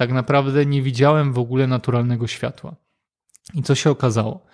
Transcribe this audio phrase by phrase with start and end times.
[0.00, 2.76] tak naprawdę nie widziałem w ogóle naturalnego światła.
[3.54, 4.46] I co się okazało?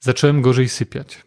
[0.00, 1.24] Zacząłem gorzej sypiać.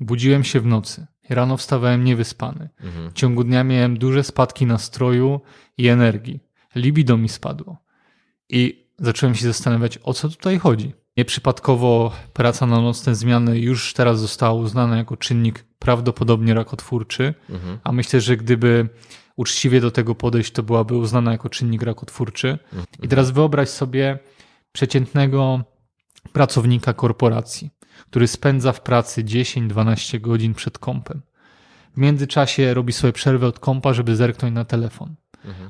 [0.00, 1.06] Budziłem się w nocy.
[1.28, 2.68] Rano wstawałem niewyspany.
[2.80, 3.10] Mhm.
[3.10, 5.40] W ciągu dnia miałem duże spadki nastroju
[5.78, 6.40] i energii.
[6.74, 7.76] Libido mi spadło.
[8.48, 10.92] I zacząłem się zastanawiać, o co tutaj chodzi.
[11.16, 17.78] Nieprzypadkowo praca na nocne zmiany już teraz została uznana jako czynnik prawdopodobnie rakotwórczy, Mhm.
[17.84, 18.88] a myślę, że gdyby
[19.36, 22.58] uczciwie do tego podejść, to byłaby uznana jako czynnik rakotwórczy.
[23.02, 24.18] I teraz wyobraź sobie
[24.72, 25.64] przeciętnego
[26.32, 27.70] pracownika korporacji,
[28.10, 31.22] który spędza w pracy 10-12 godzin przed kompem.
[31.94, 35.14] W międzyczasie robi sobie przerwę od kompa, żeby zerknąć na telefon.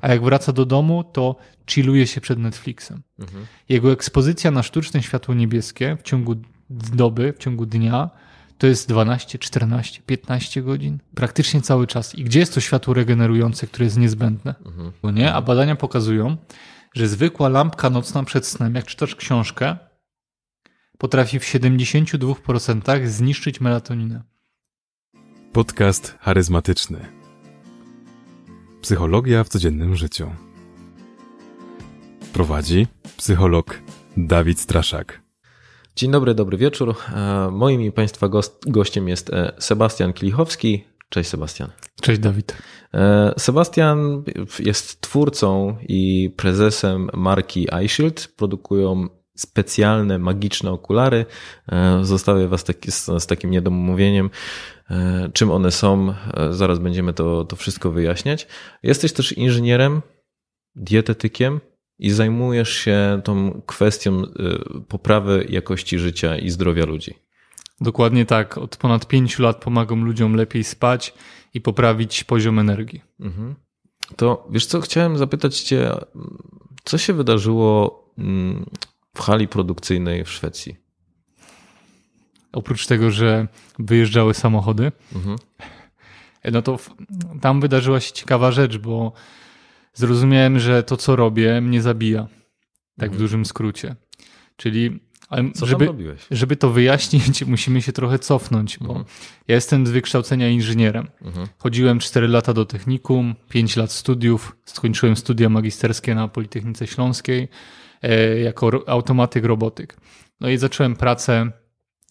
[0.01, 1.37] A jak wraca do domu, to
[1.71, 3.03] chilluje się przed Netflixem.
[3.19, 3.47] Mhm.
[3.69, 6.35] Jego ekspozycja na sztuczne światło niebieskie w ciągu
[6.71, 8.11] doby, w ciągu dnia,
[8.59, 10.99] to jest 12, 14, 15 godzin.
[11.15, 12.15] Praktycznie cały czas.
[12.15, 14.55] I gdzie jest to światło regenerujące, które jest niezbędne?
[14.67, 14.93] Mhm.
[15.03, 15.35] No nie?
[15.35, 16.37] A badania pokazują,
[16.95, 19.77] że zwykła lampka nocna przed snem, jak czytasz książkę,
[20.99, 24.23] potrafi w 72% zniszczyć melatoninę.
[25.53, 27.07] Podcast charyzmatyczny.
[28.83, 30.31] Psychologia w codziennym życiu.
[32.33, 33.81] Prowadzi psycholog
[34.17, 35.26] Dawid Straszak.
[35.97, 36.95] Dzień dobry, dobry wieczór.
[37.15, 38.29] E, Moim i Państwa
[38.67, 40.85] gościem jest e, Sebastian Klichowski.
[41.09, 41.71] Cześć Sebastian.
[42.03, 42.57] Cześć Dawid.
[42.95, 44.23] E, Sebastian
[44.59, 48.29] jest twórcą i prezesem marki iShield.
[48.37, 51.27] Produkują specjalne, magiczne okulary.
[52.03, 54.31] Zostawię Was taki, z, z takim niedomówieniem,
[55.33, 56.15] czym one są.
[56.51, 58.47] Zaraz będziemy to, to wszystko wyjaśniać.
[58.83, 60.03] Jesteś też inżynierem,
[60.75, 61.61] dietetykiem
[61.99, 64.25] i zajmujesz się tą kwestią e,
[64.89, 67.15] poprawy jakości życia i zdrowia ludzi.
[67.81, 68.59] Dokładnie tak.
[68.59, 71.15] Od ponad 5 lat pomagam ludziom lepiej spać
[71.55, 73.03] i poprawić poziom energii.
[73.21, 73.55] Mhm.
[74.17, 75.91] To wiesz co, chciałem zapytać Cię,
[76.85, 78.67] co się wydarzyło mm,
[79.15, 80.77] w hali produkcyjnej w Szwecji?
[82.53, 85.37] Oprócz tego, że wyjeżdżały samochody, Mhm.
[86.53, 86.79] no to
[87.41, 89.13] tam wydarzyła się ciekawa rzecz, bo
[89.97, 92.27] zrozumiałem, że to, co robię, mnie zabija.
[92.99, 93.97] Tak w dużym skrócie.
[94.57, 95.53] Czyli, Mhm.
[95.69, 99.05] Żeby, żeby to wyjaśnić, musimy się trochę cofnąć, bo
[99.49, 101.09] ja jestem z wykształcenia inżynierem.
[101.23, 101.47] Mhm.
[101.59, 107.49] Chodziłem 4 lata do technikum, 5 lat studiów, skończyłem studia magisterskie na Politechnice Śląskiej
[108.03, 109.97] e, jako automatyk, robotyk.
[110.41, 111.51] No i zacząłem pracę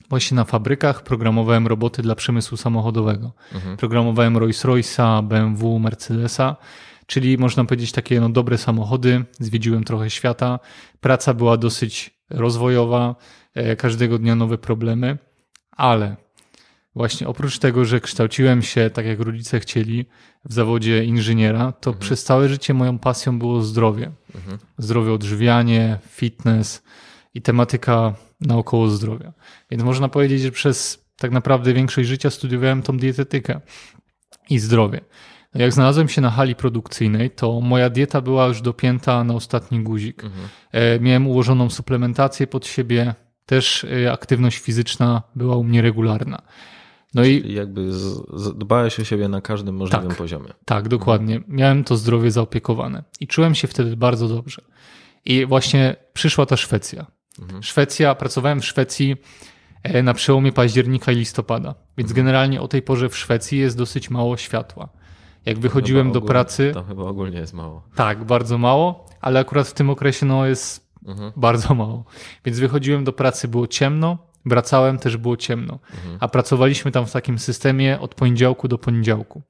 [0.09, 3.34] właśnie na fabrykach, programowałem roboty dla przemysłu samochodowego.
[3.53, 3.78] Mhm.
[3.78, 6.56] Programowałem Rolls-Royce'a, BMW, Mercedesa,
[7.06, 10.60] czyli można powiedzieć takie no, dobre samochody, zwiedziłem trochę świata.
[11.00, 13.16] Praca była dosyć rozwojowa,
[13.54, 15.18] e, każdego dnia nowe problemy,
[15.72, 16.16] ale
[16.96, 20.06] właśnie oprócz tego, że kształciłem się tak jak rodzice chcieli
[20.46, 24.12] w zawodzie inżyniera, to przez całe życie moją pasją było zdrowie.
[24.36, 24.58] Mhm.
[24.78, 26.84] Zdrowie, odżywianie, fitness
[27.34, 29.34] i tematyka naokoło zdrowia.
[29.72, 33.60] Więc można powiedzieć, że przez tak naprawdę większość życia studiowałem tą dietetykę
[34.50, 35.02] i zdrowie.
[35.56, 40.24] Jak znalazłem się na hali produkcyjnej, to moja dieta była już dopięta na ostatni guzik.
[40.72, 46.42] E, Miałem ułożoną suplementację pod siebie, też e, aktywność fizyczna była u mnie regularna.
[47.14, 47.90] No i I jakby
[48.56, 50.18] dbałeś o siebie na każdym możliwym Tak.
[50.18, 50.50] poziomie.
[50.66, 51.42] tak, dokładnie.
[51.48, 54.62] Miałem to zdrowie zaopiekowane i czułem się wtedy bardzo dobrze.
[55.26, 57.06] I właśnie przyszła ta Szwecja.
[57.62, 59.16] Szwecja, pracowałem w Szwecji
[59.84, 64.10] e, na przełomie października i listopada, więc generalnie o tej porze w Szwecji jest dosyć
[64.10, 64.90] mało światła.
[65.45, 67.83] Jak wychodziłem Chyba do ogólnie- pracy, Tam chyba ogólnie jest mało.
[67.95, 71.31] tak, bardzo mało, ale akurat w tym okresie no, jest Mhm.
[71.35, 72.06] bardzo mało.
[72.45, 75.79] Więc wychodziłem do pracy, było ciemno, wracałem, też było ciemno.
[76.19, 79.41] A pracowaliśmy tam w takim systemie od poniedziałku do poniedziałku.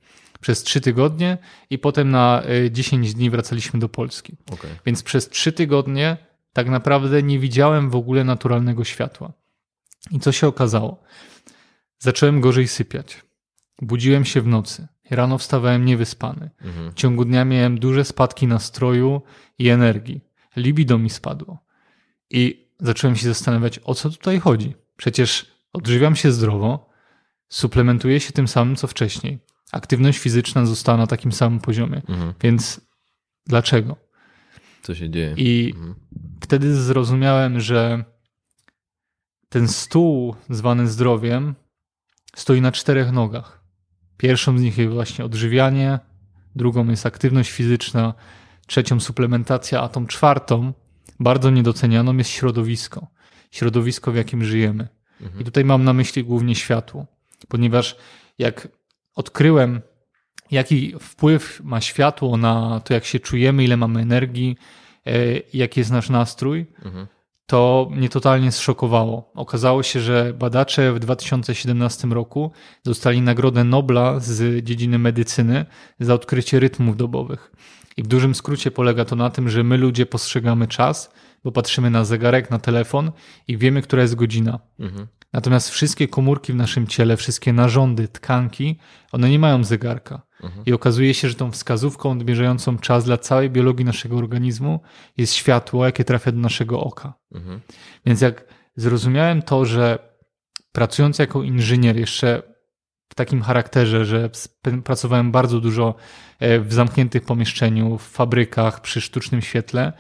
[0.42, 1.38] Przez trzy tygodnie
[1.70, 4.38] i potem na y, 10 dni wracaliśmy do Polski.
[4.54, 4.72] Okej.
[4.86, 6.18] Więc przez trzy tygodnie
[6.54, 9.34] tak naprawdę nie widziałem w ogóle naturalnego światła.
[10.12, 11.04] I co się okazało?
[12.00, 13.22] Zacząłem gorzej sypiać.
[13.82, 14.88] Budziłem się w nocy.
[15.12, 16.50] Rano wstawałem niewyspany.
[16.62, 16.92] Mhm.
[16.92, 19.22] W ciągu dnia miałem duże spadki nastroju
[19.60, 20.22] i energii.
[20.56, 21.60] Libido mi spadło.
[22.30, 24.76] I zacząłem się zastanawiać, o co tutaj chodzi.
[24.98, 26.90] Przecież odżywiam się zdrowo,
[27.50, 29.40] suplementuję się tym samym, co wcześniej.
[29.72, 32.02] Aktywność fizyczna została na takim samym poziomie.
[32.10, 32.34] Mhm.
[32.42, 32.82] Więc
[33.48, 33.96] dlaczego?
[34.82, 35.34] Co się dzieje?
[35.38, 35.96] I Mhm.
[36.42, 38.04] wtedy zrozumiałem, że
[39.50, 41.56] ten stół zwany zdrowiem
[42.36, 43.65] stoi na czterech nogach.
[44.18, 46.00] Pierwszą z nich jest właśnie odżywianie,
[46.56, 48.14] drugą jest aktywność fizyczna,
[48.68, 50.74] trzecią suplementacja, a tą czwartą,
[51.20, 53.08] bardzo niedocenianą, jest środowisko.
[53.52, 54.88] Środowisko, w jakim żyjemy.
[55.42, 57.06] I tutaj mam na myśli głównie światło,
[57.48, 57.96] ponieważ
[58.40, 58.68] jak
[59.16, 59.82] odkryłem,
[60.52, 64.58] jaki wpływ ma światło na to, jak się czujemy, ile mamy energii,
[65.08, 65.12] e,
[65.54, 67.08] jaki jest nasz nastrój, Mhm.
[67.46, 69.32] To mnie totalnie zszokowało.
[69.36, 72.52] Okazało się, że badacze w 2017 roku
[72.86, 75.66] dostali Nagrodę Nobla z dziedziny medycyny
[76.00, 77.52] za odkrycie rytmów dobowych.
[77.98, 81.14] I w dużym skrócie polega to na tym, że my ludzie postrzegamy czas,
[81.44, 83.12] bo patrzymy na zegarek, na telefon
[83.48, 84.60] i wiemy, która jest godzina.
[84.80, 85.08] Mhm.
[85.34, 88.80] Natomiast wszystkie komórki w naszym ciele, wszystkie narządy, tkanki,
[89.12, 90.22] one nie mają zegarka.
[90.66, 94.80] I okazuje się, że tą wskazówką odmierzającą czas dla całej biologii naszego organizmu
[95.18, 97.14] jest światło, jakie trafia do naszego oka.
[97.32, 97.60] Mhm.
[98.06, 98.46] Więc jak
[98.76, 100.00] zrozumiałem to, że
[100.72, 102.44] pracując jako inżynier jeszcze
[103.10, 104.30] w takim charakterze, że
[104.84, 105.96] pracowałem bardzo dużo
[106.40, 109.94] e, w zamkniętych pomieszczeniu, w fabrykach, przy sztucznym świetle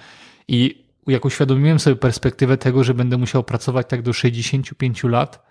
[0.47, 5.45] i jak uświadomiłem sobie perspektywę tego, że będę musiał pracować tak do 65 lat,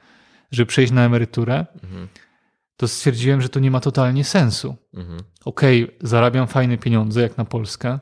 [0.51, 2.09] żeby przejść na emeryturę, Mhm.
[2.77, 4.77] To stwierdziłem, że to nie ma totalnie sensu.
[4.95, 5.21] Mhm.
[5.45, 7.99] Okej, zarabiam fajne pieniądze, jak na Polskę.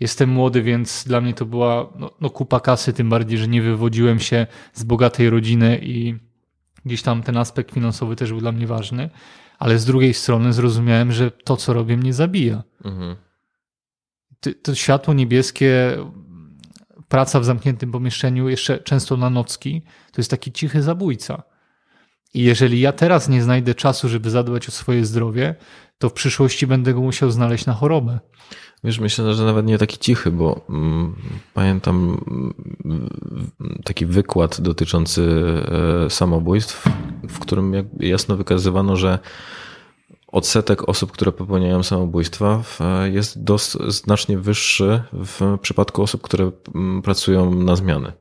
[0.00, 3.62] Jestem młody, więc dla mnie to była no, no kupa kasy, tym bardziej, że nie
[3.62, 6.14] wywodziłem się z bogatej rodziny i
[6.84, 9.10] gdzieś tam ten aspekt finansowy też był dla mnie ważny.
[9.58, 12.62] Ale z drugiej strony zrozumiałem, że to, co robię, mnie zabija.
[12.84, 13.16] Mhm.
[14.62, 15.96] To światło niebieskie,
[17.08, 21.42] praca w zamkniętym pomieszczeniu, jeszcze często na nocki, to jest taki cichy zabójca.
[22.34, 25.54] I jeżeli ja teraz nie znajdę czasu, żeby zadbać o swoje zdrowie,
[25.98, 28.18] to w przyszłości będę go musiał znaleźć na chorobę.
[28.84, 31.14] Wiesz, myślę, że nawet nie taki cichy, bo mm,
[31.54, 32.18] pamiętam
[32.84, 33.10] mm,
[33.84, 35.22] taki wykład dotyczący
[36.06, 36.84] e, samobójstw,
[37.28, 39.18] w którym jasno wykazywano, że
[40.28, 42.80] odsetek osób, które popełniają samobójstwa w-
[43.12, 43.38] jest
[43.88, 48.12] znacznie wyższy w przypadku osób, które mm, pracują na zmiany.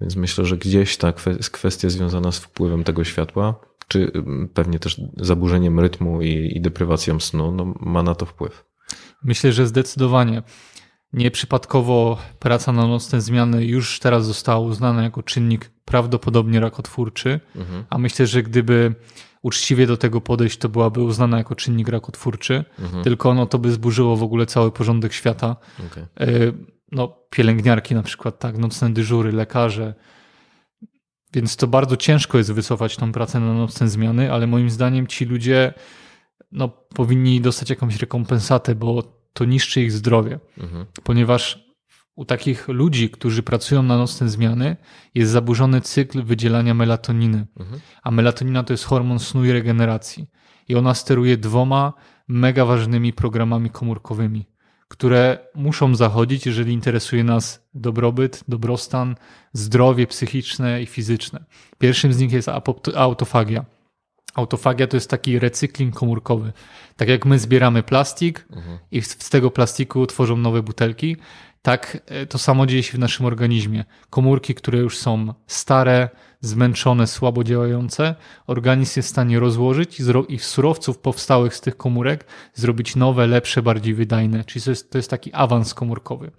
[0.00, 1.12] Więc myślę, że gdzieś ta
[1.52, 3.54] kwestia związana z wpływem tego światła,
[3.88, 4.12] czy
[4.54, 8.64] pewnie też zaburzeniem rytmu i, i deprywacją snu, no, ma na to wpływ.
[9.24, 10.42] Myślę, że zdecydowanie
[11.12, 17.84] nieprzypadkowo praca na nocne zmiany już teraz została uznana jako czynnik prawdopodobnie rakotwórczy, Mhm.
[17.90, 18.94] a myślę, że gdyby
[19.42, 23.04] uczciwie do tego podejść, to byłaby uznana jako czynnik rakotwórczy, Mhm.
[23.04, 25.56] tylko no to by zburzyło w ogóle cały porządek świata.
[25.92, 26.04] Okej.
[26.94, 29.94] No, pielęgniarki na przykład, tak, nocne dyżury, lekarze.
[31.32, 35.24] Więc to bardzo ciężko jest wycofać tą pracę na nocne zmiany, ale moim zdaniem ci
[35.24, 35.74] ludzie
[36.52, 39.02] no, powinni dostać jakąś rekompensatę, bo
[39.32, 40.38] to niszczy ich zdrowie.
[40.58, 40.86] Mhm.
[41.02, 41.64] Ponieważ
[42.14, 44.76] u takich ludzi, którzy pracują na nocne zmiany,
[45.14, 47.46] jest zaburzony cykl wydzielania melatoniny.
[47.56, 47.80] Mhm.
[48.02, 50.26] A melatonina to jest hormon snu i regeneracji.
[50.68, 51.92] I ona steruje dwoma
[52.28, 54.46] mega ważnymi programami komórkowymi,
[54.94, 59.16] które muszą zachodzić, jeżeli interesuje nas dobrobyt, dobrostan,
[59.52, 61.44] zdrowie psychiczne i fizyczne.
[61.78, 62.48] Pierwszym z nich jest
[62.94, 63.64] autofagia.
[64.34, 66.52] Autofagia to jest taki recykling komórkowy.
[66.96, 68.48] Tak jak my zbieramy plastik
[68.90, 71.16] i z z tego plastiku tworzą nowe butelki,
[71.62, 73.84] tak e, to samo dzieje się w naszym organizmie.
[74.10, 76.08] Komórki, które już są stare,
[76.44, 78.14] zmęczone, słabo działające,
[78.46, 82.24] organizm jest w stanie rozłożyć i i z surowców powstałych z tych komórek
[82.54, 84.44] zrobić nowe, lepsze, bardziej wydajne.
[84.44, 86.30] Czyli to jest, to jest taki awans komórkowy.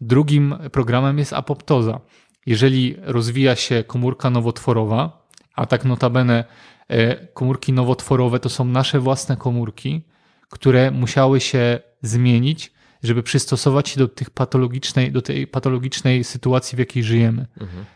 [0.00, 2.00] Drugim programem jest apoptoza.
[2.46, 6.44] Jeżeli rozwija się komórka nowotworowa, a tak notabene
[6.88, 10.02] e, komórki nowotworowe to są nasze własne komórki,
[10.50, 16.78] które musiały się zmienić, żeby przystosować się do, tych patologicznej, do tej patologicznej sytuacji, w
[16.78, 17.46] jakiej żyjemy,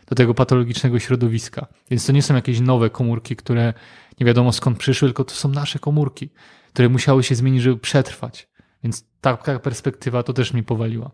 [0.07, 1.67] do tego patologicznego środowiska.
[1.91, 3.73] Więc to nie są jakieś nowe komórki, które
[4.19, 6.29] nie wiadomo skąd przyszły, tylko to są nasze komórki,
[6.73, 8.47] które musiały się zmienić, żeby przetrwać.
[8.83, 11.11] Więc taka perspektywa to też mnie powaliła.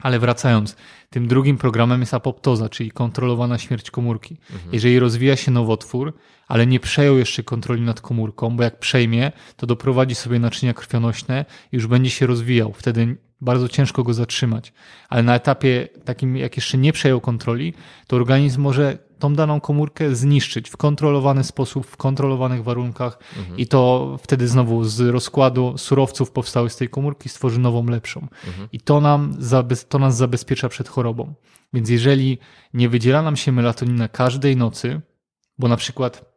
[0.00, 0.76] Ale wracając,
[1.10, 4.36] tym drugim programem jest apoptoza, czyli kontrolowana śmierć komórki.
[4.72, 6.14] Jeżeli rozwija się nowotwór,
[6.48, 11.44] ale nie przejął jeszcze kontroli nad komórką, bo jak przejmie, to doprowadzi sobie naczynia krwionośne
[11.72, 12.72] i już będzie się rozwijał.
[12.72, 14.72] Wtedy bardzo ciężko go zatrzymać.
[15.08, 17.74] Ale na etapie takim, jak jeszcze nie przejął kontroli,
[18.06, 23.18] to organizm może tą daną komórkę zniszczyć w kontrolowany sposób, w kontrolowanych warunkach
[23.56, 28.28] i to wtedy znowu z rozkładu surowców powstałych z tej komórki stworzy nową, lepszą.
[28.72, 29.36] I to, nam,
[29.88, 31.34] to nas zabezpiecza przed chorobą.
[31.72, 32.38] Więc jeżeli
[32.74, 35.00] nie wydziela nam się melatonina każdej nocy,
[35.58, 36.34] bo na przykład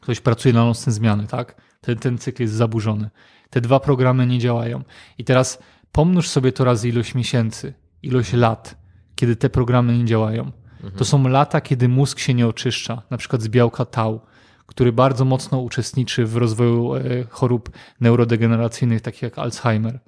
[0.00, 1.62] ktoś pracuje na nocne zmiany, tak?
[1.80, 3.10] Ten, ten cykl jest zaburzony.
[3.50, 4.82] Te dwa programy nie działają.
[5.18, 5.58] I teraz
[5.92, 8.78] pomnóż sobie to razy ilość miesięcy, ilość lat,
[9.14, 10.52] kiedy te programy nie działają.
[10.96, 14.20] To są lata, kiedy mózg się nie oczyszcza, na przykład z białka tau,
[14.66, 17.00] który bardzo mocno uczestniczy w rozwoju e,
[17.30, 20.00] chorób neurodegeneracyjnych, takich jak Alzheimer.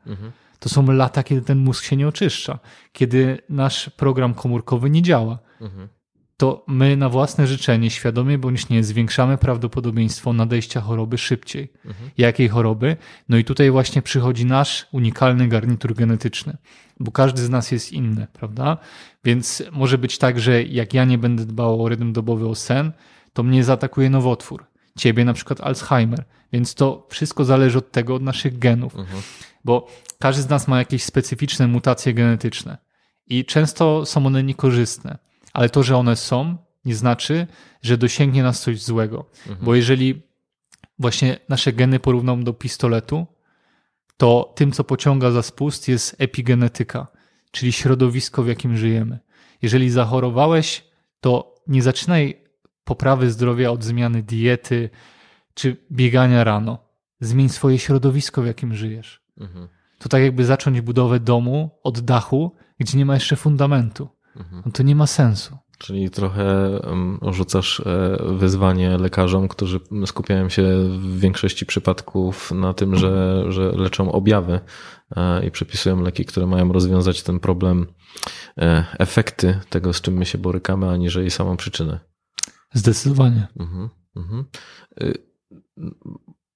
[0.58, 2.58] To są lata, kiedy ten mózg się nie oczyszcza,
[2.92, 5.38] kiedy nasz program komórkowy nie działa.
[6.38, 11.72] To my na własne życzenie, świadomie bądź nie, zwiększamy prawdopodobieństwo nadejścia choroby szybciej.
[12.18, 12.96] Jakiej choroby?
[13.28, 16.56] No i tutaj właśnie przychodzi nasz unikalny garnitur genetyczny,
[17.00, 18.76] bo każdy z nas jest inny, prawda?
[19.24, 22.92] Więc może być tak, że jak ja nie będę dbał o rytm dobowy, o sen,
[23.32, 24.66] to mnie zaatakuje nowotwór.
[24.98, 26.24] Ciebie na przykład Alzheimer.
[26.52, 28.94] Więc to wszystko zależy od tego, od naszych genów.
[29.64, 29.86] Bo
[30.18, 32.78] każdy z nas ma jakieś specyficzne mutacje genetyczne
[33.26, 35.18] i często są one niekorzystne,
[35.58, 37.46] ale to, że one są, nie znaczy,
[37.82, 39.30] że dosięgnie nas coś złego.
[39.62, 40.22] Bo jeżeli
[40.98, 43.26] właśnie nasze geny porównam do pistoletu,
[44.16, 47.06] to tym, co pociąga za spust, jest epigenetyka,
[47.50, 49.18] czyli środowisko, w jakim żyjemy.
[49.62, 50.84] Jeżeli zachorowałeś,
[51.20, 52.44] to nie zaczynaj
[52.84, 54.90] poprawy zdrowia od zmiany diety
[55.54, 56.78] czy biegania rano.
[57.20, 59.22] Zmień swoje środowisko, w jakim żyjesz.
[59.98, 64.08] To tak jakby zacząć budowę domu od dachu, gdzie nie ma jeszcze fundamentu.
[64.66, 65.58] No to nie ma sensu.
[65.78, 66.80] Czyli trochę
[67.30, 74.12] rzucasz e, wyzwanie lekarzom, którzy skupiają się w większości przypadków na tym, że, że leczą
[74.12, 74.60] objawy
[75.16, 77.86] e, i przepisują leki, które mają rozwiązać ten problem,
[78.58, 82.00] e, efekty tego, z czym my się borykamy, aniżeli samą przyczynę.
[82.74, 83.46] Zdecydowanie.
[83.60, 84.44] Mhm, mhm.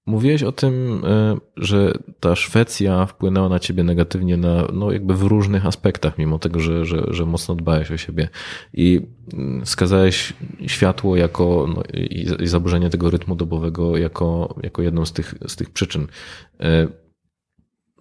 [0.07, 5.23] Mówiłeś o tym, y, że ta Szwecja wpłynęła na ciebie negatywnie na, no jakby w
[5.23, 8.29] różnych aspektach, mimo tego, że, że, że mocno dbałeś o siebie.
[8.73, 9.01] I
[9.33, 10.33] mm, skazałeś
[10.67, 15.57] światło jako, no, i, i zaburzenie tego rytmu dobowego jako, jako jedną z tych, z
[15.57, 16.03] tych przyczyn.
[16.03, 16.89] Y,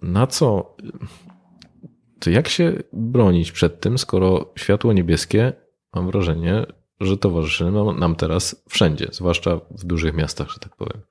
[0.02, 0.76] Na co,
[2.18, 5.52] to jak się bronić przed tym, skoro światło niebieskie,
[5.94, 6.66] mam wrażenie,
[7.00, 11.02] że towarzyszy nam- nam teraz wszędzie, zwłaszcza w dużych miastach, że tak powiem.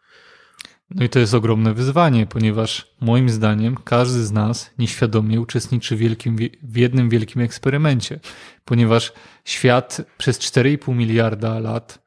[0.95, 5.99] No i to jest ogromne wyzwanie, ponieważ moim zdaniem każdy z nas nieświadomie uczestniczy w,
[5.99, 8.19] wielkim, w jednym wielkim eksperymencie,
[8.65, 9.13] ponieważ
[9.45, 11.99] świat przez 4,5 miliarda lat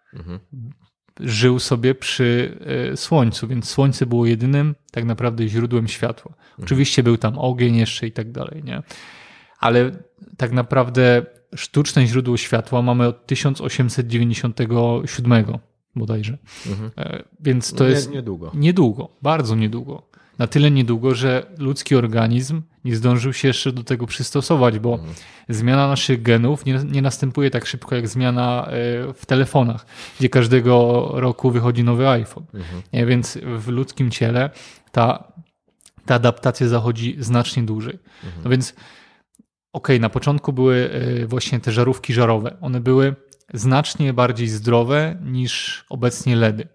[1.20, 2.58] żył sobie przy
[2.92, 6.34] e, Słońcu, więc Słońce było jedynym tak naprawdę źródłem światła.
[6.62, 8.82] Oczywiście był tam ogień jeszcze i tak dalej, nie?
[9.58, 9.90] Ale
[10.36, 11.26] tak naprawdę
[11.56, 15.58] sztuczne źródło światła mamy od 1897
[15.96, 16.38] bodajże.
[16.98, 18.50] E, Więc to Nie- jest niedługo.
[18.54, 20.02] niedługo, bardzo niedługo.
[20.38, 24.98] Na tyle niedługo, że ludzki organizm nie zdążył się jeszcze do tego przystosować, bo
[25.48, 28.70] zmiana naszych genów nie, nie następuje tak szybko jak zmiana e,
[29.14, 29.86] w telefonach,
[30.18, 32.44] gdzie każdego roku wychodzi nowy iPhone.
[32.92, 34.50] Nie, Więc w ludzkim ciele
[34.92, 35.32] ta,
[36.06, 37.98] ta adaptacja zachodzi znacznie dłużej.
[38.44, 38.74] No więc
[39.72, 40.90] okej, na początku były
[41.22, 42.56] e, właśnie te żarówki żarowe.
[42.60, 43.14] One były
[43.54, 46.68] znacznie bardziej zdrowe niż obecnie LEDy.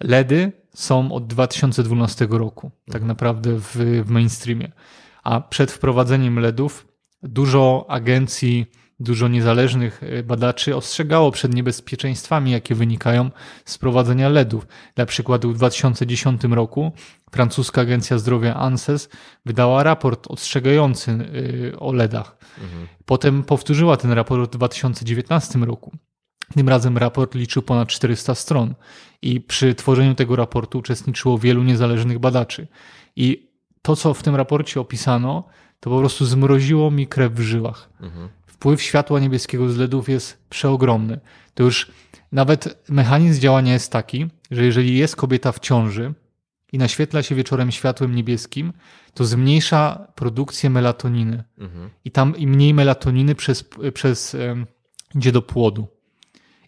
[0.00, 4.72] LEDy są od 2012 roku, tak naprawdę w, w mainstreamie.
[5.22, 6.86] A przed wprowadzeniem LEDów
[7.22, 8.66] dużo agencji,
[9.00, 13.30] dużo niezależnych e, badaczy ostrzegało przed niebezpieczeństwami, jakie wynikają
[13.64, 14.66] z wprowadzenia LEDów.
[14.94, 16.92] Dla przykładu w 2010 roku
[17.32, 19.08] francuska agencja zdrowia ANSES
[19.46, 21.10] wydała raport ostrzegający
[21.72, 22.36] y, o LEDach.
[23.04, 25.92] Potem powtórzyła ten raport w 2019 roku.
[26.54, 28.74] Tym razem raport liczył ponad 400 stron
[29.22, 32.66] i przy tworzeniu tego raportu uczestniczyło wielu niezależnych badaczy.
[33.16, 33.50] I
[33.82, 35.44] to, co w tym raporcie opisano,
[35.80, 37.90] to po prostu zmroziło mi krew w żyłach.
[38.64, 41.20] Wpływ światła niebieskiego z LEDów jest przeogromny.
[41.54, 41.90] To już
[42.32, 46.14] nawet mechanizm działania jest taki, że jeżeli jest kobieta w ciąży
[46.72, 48.72] i naświetla się wieczorem światłem niebieskim,
[49.14, 51.44] to zmniejsza produkcję melatoniny.
[52.04, 54.66] I tam im mniej melatoniny przez, przez em,
[55.14, 55.86] idzie do płodu.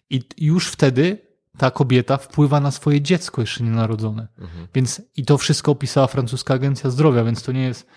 [0.09, 1.17] I już wtedy
[1.57, 4.27] ta kobieta wpływa na swoje dziecko jeszcze nienarodzone.
[4.73, 7.87] Więc i to wszystko opisała francuska agencja zdrowia, więc to nie jest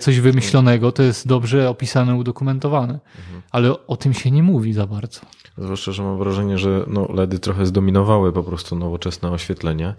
[0.00, 3.00] coś wymyślonego, to jest dobrze opisane, udokumentowane.
[3.50, 5.20] Ale o tym się nie mówi za bardzo.
[5.58, 9.94] Zwłaszcza, że mam wrażenie, że no, LEDy trochę zdominowały po prostu nowoczesne oświetlenie.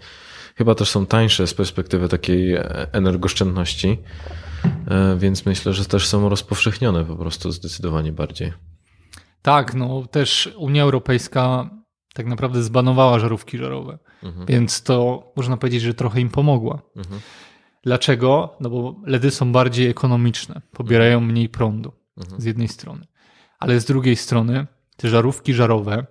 [0.56, 3.98] Chyba też są tańsze z perspektywy takiej e, energooszczędności,
[4.88, 8.52] e, więc myślę, że też są rozpowszechnione po prostu zdecydowanie bardziej.
[9.42, 11.70] Tak, no też Unia Europejska
[12.14, 13.98] tak naprawdę zbanowała żarówki żarowe,
[14.48, 16.82] więc to można powiedzieć, że trochę im pomogła.
[17.88, 18.56] Dlaczego?
[18.60, 21.92] No bo LEDy są bardziej ekonomiczne, pobierają mniej prądu
[22.38, 23.06] z jednej strony,
[23.58, 24.66] ale z drugiej strony
[24.96, 26.06] te żarówki żarowe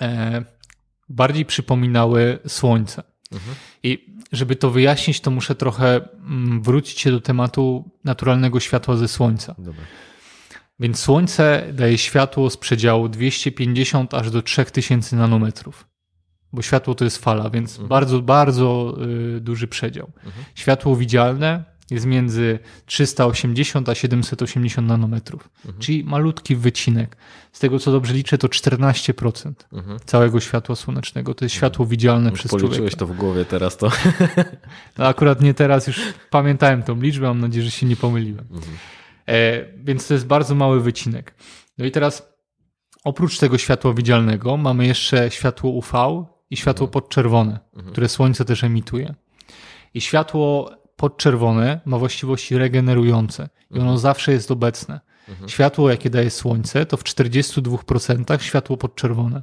[0.00, 0.44] e,
[1.08, 3.02] bardziej przypominały słońce.
[3.82, 9.08] I żeby to wyjaśnić, to muszę trochę mm, wrócić się do tematu naturalnego światła ze
[9.08, 9.54] słońca.
[9.58, 9.84] Dobra.
[10.80, 15.87] Więc Słońce daje światło z przedziału 250 aż do 3000 nanometrów.
[16.52, 18.96] Bo światło to jest fala, więc bardzo, bardzo
[19.36, 20.10] y, duży przedział.
[20.54, 27.16] Światło widzialne jest między 380 a 780 nanometrów, czyli malutki wycinek.
[27.52, 29.52] Z tego co dobrze liczę, to 14%
[30.04, 31.34] całego światła słonecznego.
[31.34, 32.96] To jest światło widzialne przez Policzyłeś człowieka.
[32.96, 33.90] to w głowie teraz, to...
[34.98, 36.00] No akurat nie teraz, już
[36.30, 38.46] pamiętałem tą liczbę, mam nadzieję, że się nie pomyliłem.
[39.28, 41.34] E, więc to jest bardzo mały wycinek.
[41.78, 42.28] No i teraz
[43.04, 47.58] oprócz tego światła widzialnego mamy jeszcze światło UV i światło podczerwone,
[47.92, 49.14] które słońce też emituje.
[49.94, 55.00] I światło podczerwone ma właściwości regenerujące i ono zawsze jest obecne.
[55.46, 59.42] Światło, jakie daje słońce, to w 42% światło podczerwone.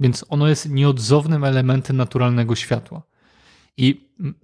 [0.00, 3.02] Więc ono jest nieodzownym elementem naturalnego światła.
[3.76, 4.34] I mm,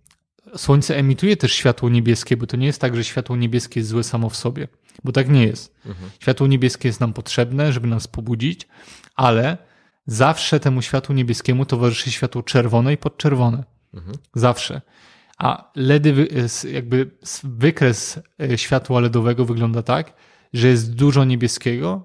[0.56, 4.04] Słońce emituje też światło niebieskie, bo to nie jest tak, że światło niebieskie jest złe
[4.04, 4.68] samo w sobie,
[5.04, 5.74] bo tak nie jest.
[6.20, 8.68] Światło niebieskie jest nam potrzebne, żeby nas pobudzić,
[9.14, 9.58] ale
[10.08, 13.64] zawsze temu światłu niebieskiemu towarzyszy światło czerwone i podczerwone.
[14.34, 14.80] Zawsze.
[15.38, 17.10] A LEDy, s- jakby
[17.44, 20.12] wykres e, światła LEDowego wygląda tak,
[20.52, 22.04] że jest dużo niebieskiego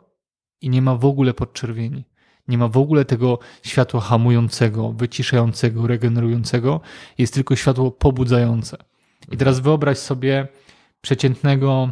[0.61, 2.05] i nie ma w ogóle podczerwieni.
[2.47, 6.81] Nie ma w ogóle tego światła hamującego, wyciszającego, regenerującego.
[7.17, 8.77] Jest tylko światło pobudzające.
[9.31, 10.47] I teraz wyobraź sobie
[11.01, 11.89] przeciętnego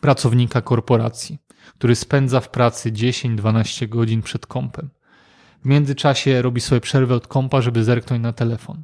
[0.00, 1.38] pracownika korporacji,
[1.78, 4.90] który spędza w pracy 10-12 godzin przed kompem.
[5.62, 8.82] W międzyczasie robi sobie przerwę od kompa, żeby zerknąć na telefon.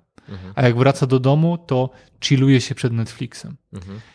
[0.55, 1.91] A jak wraca do domu, to
[2.25, 3.57] chilluje się przed Netflixem.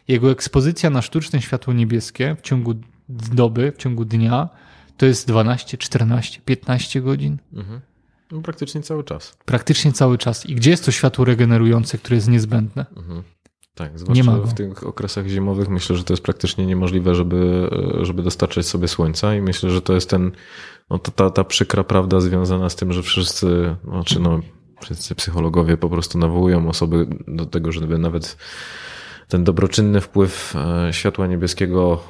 [0.07, 2.73] Jego ekspozycja na sztuczne światło niebieskie w ciągu
[3.09, 4.49] doby, w ciągu dnia,
[4.97, 7.37] to jest 12, 14, 15 godzin.
[8.31, 9.37] No, praktycznie cały czas.
[9.45, 10.45] Praktycznie cały czas.
[10.45, 12.85] I gdzie jest to światło regenerujące, które jest niezbędne?
[13.75, 17.69] Tak, zwłaszcza w tych okresach zimowych myślę, że to jest praktycznie niemożliwe, żeby,
[18.01, 20.31] żeby dostarczać sobie słońca i myślę, że to jest ten,
[20.89, 24.39] no to ta, ta przykra prawda związana z tym, że wszyscy, znaczy no,
[24.81, 28.37] wszyscy psychologowie po prostu nawołują osoby do tego, żeby nawet
[29.27, 32.03] ten dobroczynny wpływ e, światła niebieskiego,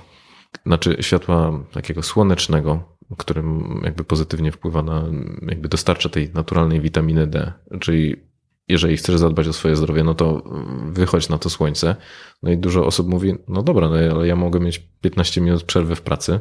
[0.66, 2.84] znaczy światła takiego słonecznego,
[3.18, 5.04] którym jakby pozytywnie wpływa na,
[5.42, 8.33] jakby dostarcza tej naturalnej witaminy D, czyli
[8.68, 10.44] jeżeli chcesz zadbać o swoje zdrowie, no to
[10.86, 11.96] wychodź na to słońce.
[12.44, 15.96] No i dużo osób mówi, no dobra, no ale ja mogę mieć 15 minut przerwy
[15.96, 16.40] w pracy,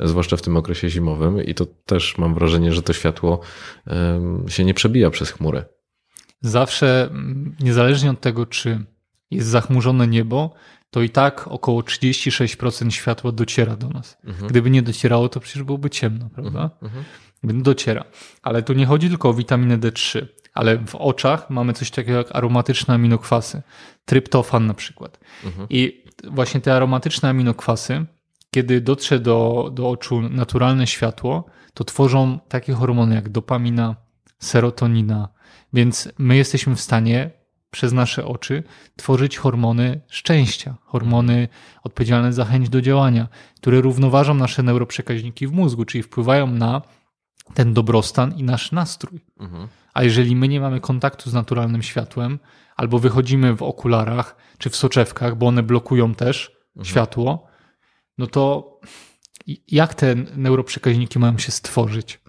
[0.00, 3.40] zwłaszcza w tym okresie zimowym i to też mam wrażenie, że to światło
[4.48, 5.64] się nie przebija przez chmurę.
[6.40, 8.84] Zawsze, mm, niezależnie od tego, czy
[9.30, 10.54] jest zachmurzone niebo,
[10.90, 14.18] to i tak około 36% światła dociera do nas.
[14.48, 16.70] Gdyby nie docierało, to przecież byłoby ciemno, prawda?
[17.44, 18.04] Więc Dociera.
[18.42, 22.36] Ale tu nie chodzi tylko o witaminę D3, ale w oczach mamy coś takiego jak
[22.36, 23.62] aromatyczne aminokwasy.
[24.04, 25.20] Tryptofan na przykład.
[25.70, 28.04] I właśnie te aromatyczne aminokwasy,
[28.50, 33.96] kiedy dotrze do, do oczu naturalne światło, to tworzą takie hormony jak dopamina,
[34.38, 35.28] serotonina.
[35.72, 37.30] Więc my jesteśmy w stanie
[37.70, 38.62] przez nasze oczy
[38.96, 41.48] tworzyć hormony szczęścia, hormony
[41.82, 46.82] odpowiedzialne za chęć do działania, które równoważą nasze neuroprzekaźniki w mózgu, czyli wpływają na
[47.54, 49.24] ten dobrostan i nasz nastrój.
[49.94, 52.38] A jeżeli my nie mamy kontaktu z naturalnym światłem,
[52.76, 57.46] albo wychodzimy w okularach czy w soczewkach, bo one blokują też światło,
[58.18, 58.74] no to
[59.68, 62.23] jak te neuroprzekaźniki mają się stworzyć?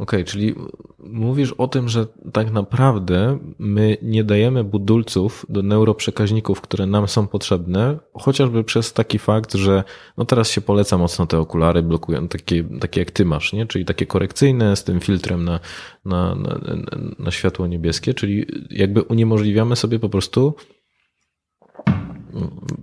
[0.00, 0.54] Okej, czyli
[0.98, 7.26] mówisz o tym, że tak naprawdę my nie dajemy budulców do neuroprzekaźników, które nam są
[7.26, 9.84] potrzebne, chociażby przez taki fakt, że
[10.16, 13.66] no teraz się poleca mocno te okulary, blokują takie, takie jak ty masz, nie?
[13.66, 15.60] czyli takie korekcyjne z tym filtrem na,
[16.04, 16.58] na, na,
[17.18, 20.54] na światło niebieskie, czyli jakby uniemożliwiamy sobie po prostu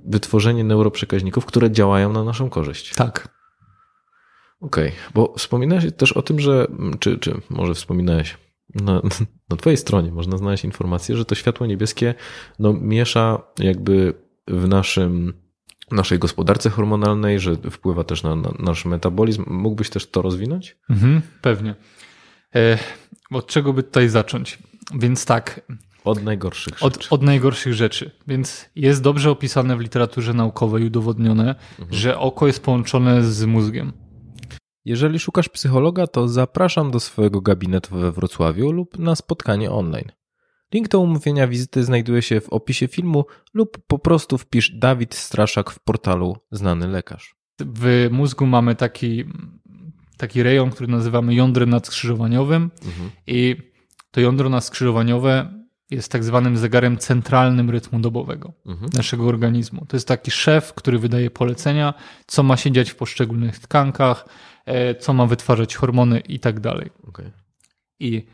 [0.05, 2.95] wytworzenie neuroprzekaźników, które działają na naszą korzyść.
[2.95, 3.36] Tak.
[4.61, 6.67] Okej, bo wspominałeś też o tym, że,
[6.99, 8.37] czy, czy może wspominałeś,
[8.75, 9.01] na,
[9.49, 12.15] na twojej stronie można znaleźć informację, że to światło niebieskie
[12.59, 14.13] no, miesza jakby
[14.47, 15.33] w naszym,
[15.91, 19.43] naszej gospodarce hormonalnej, że wpływa też na, na nasz metabolizm.
[19.47, 20.77] Mógłbyś też to rozwinąć?
[20.89, 21.75] Mhm, pewnie.
[22.55, 22.77] E,
[23.31, 24.57] od czego by tutaj zacząć?
[24.93, 25.61] Więc tak,
[26.03, 27.09] Od najgorszych od, rzeczy.
[27.09, 28.11] od najgorszych rzeczy.
[28.27, 31.55] Więc jest dobrze opisane w literaturze naukowej, udowodnione,
[31.91, 33.93] że oko jest połączone z mózgiem.
[34.87, 40.11] Jeżeli szukasz psychologa, to zapraszam do swojego gabinetu we Wrocławiu lub na spotkanie online.
[40.73, 45.71] Link do umówienia wizyty znajduje się w opisie filmu lub po prostu wpisz Dawid Straszak
[45.71, 47.35] w portalu Znany Lekarz.
[47.59, 49.23] W mózgu mamy taki,
[50.17, 52.71] taki rejon, który nazywamy jądrem nadskrzyżowaniowym
[53.27, 53.55] i
[54.11, 55.53] to jądro nadskrzyżowaniowe
[55.91, 58.53] jest tak zwanym zegarem centralnym rytmu dobowego
[58.93, 59.85] naszego organizmu.
[59.85, 61.93] To jest taki szef, który wydaje polecenia,
[62.27, 64.25] co ma się dziać w poszczególnych tkankach,
[64.99, 66.89] co ma wytwarzać hormony i tak dalej.
[67.07, 67.31] Okej.
[67.99, 68.25] I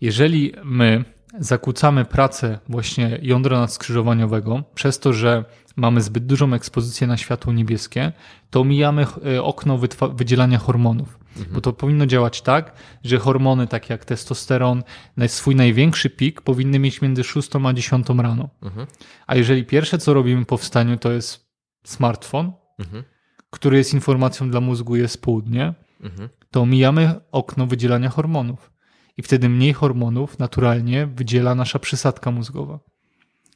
[0.00, 1.04] jeżeli my
[1.38, 5.44] zakłócamy pracę właśnie jądra nadskrzyżowaniowego przez to, że
[5.76, 8.12] mamy zbyt dużą ekspozycję na światło niebieskie,
[8.50, 9.78] to omijamy e, okno
[10.14, 11.18] wydzielania hormonów.
[11.52, 12.72] Bo to powinno działać tak,
[13.04, 14.82] że hormony takie jak testosteron,
[15.26, 18.48] swój największy pik powinny mieć między 6 a 10 rano.
[18.62, 18.86] Mhm.
[19.26, 21.50] A jeżeli pierwsze co robimy po wstaniu to jest
[21.84, 23.04] smartfon, Mhm.
[23.50, 26.28] Który jest informacją dla mózgu jest południe, Mhm.
[26.50, 28.70] to omijamy okno wydzielania hormonów.
[29.16, 32.78] I wtedy mniej hormonów naturalnie wydziela nasza przysadka mózgowa.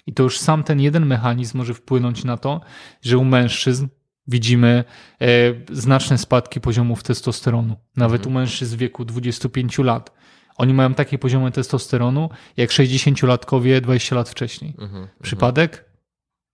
[0.07, 2.61] I to już sam ten jeden mechanizm może wpłynąć na to,
[3.03, 3.87] że u mężczyzn
[4.27, 4.85] widzimy
[5.21, 5.27] e,
[5.73, 7.77] znaczne spadki poziomów testosteronu.
[7.97, 10.13] Nawet u mężczyzn w wieku 25 lat.
[10.57, 14.75] Oni mają takie poziomy testosteronu jak 60-latkowie 20 lat wcześniej.
[14.79, 15.09] Mhm.
[15.23, 15.85] Przypadek?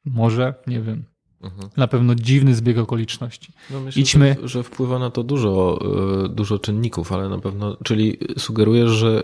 [0.05, 1.05] Może, nie wiem.
[1.41, 1.69] Mhm.
[1.77, 3.53] Na pewno dziwny zbieg okoliczności.
[3.71, 4.37] No myślę, Idźmy.
[4.43, 5.79] Że, że wpływa na to dużo,
[6.25, 9.23] y, dużo czynników, ale na pewno, czyli sugerujesz, że,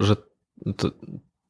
[0.00, 0.16] że
[0.76, 0.90] to,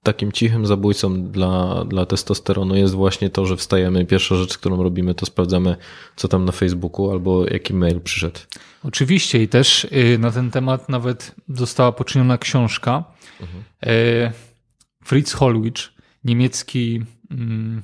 [0.02, 5.14] takim cichym zabójcą dla, dla testosteronu jest właśnie to, że wstajemy, pierwsza rzecz, którą robimy,
[5.14, 5.76] to sprawdzamy,
[6.16, 8.40] co tam na Facebooku albo jaki mail przyszedł.
[8.84, 13.04] Oczywiście i też y, na ten temat nawet została poczyniona książka.
[13.82, 14.32] E,
[15.04, 15.92] Fritz Hollwich,
[16.24, 17.82] niemiecki mm,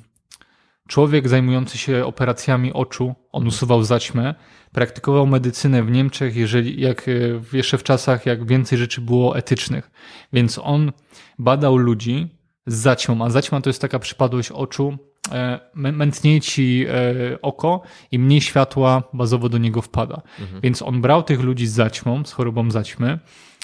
[0.88, 4.34] człowiek zajmujący się operacjami oczu, on usuwał zaćmę,
[4.72, 9.90] praktykował medycynę w Niemczech, jeżeli, jak y, jeszcze w czasach, jak więcej rzeczy było etycznych.
[10.32, 10.92] Więc on
[11.38, 12.28] badał ludzi
[12.66, 14.96] z zaćmą, a zaćma to jest taka przypadłość oczu,
[15.32, 20.22] e, mę- mętniej ci e, oko i mniej światła bazowo do niego wpada.
[20.62, 23.18] Więc on brał tych ludzi z zaćmą, z chorobą zaćmy,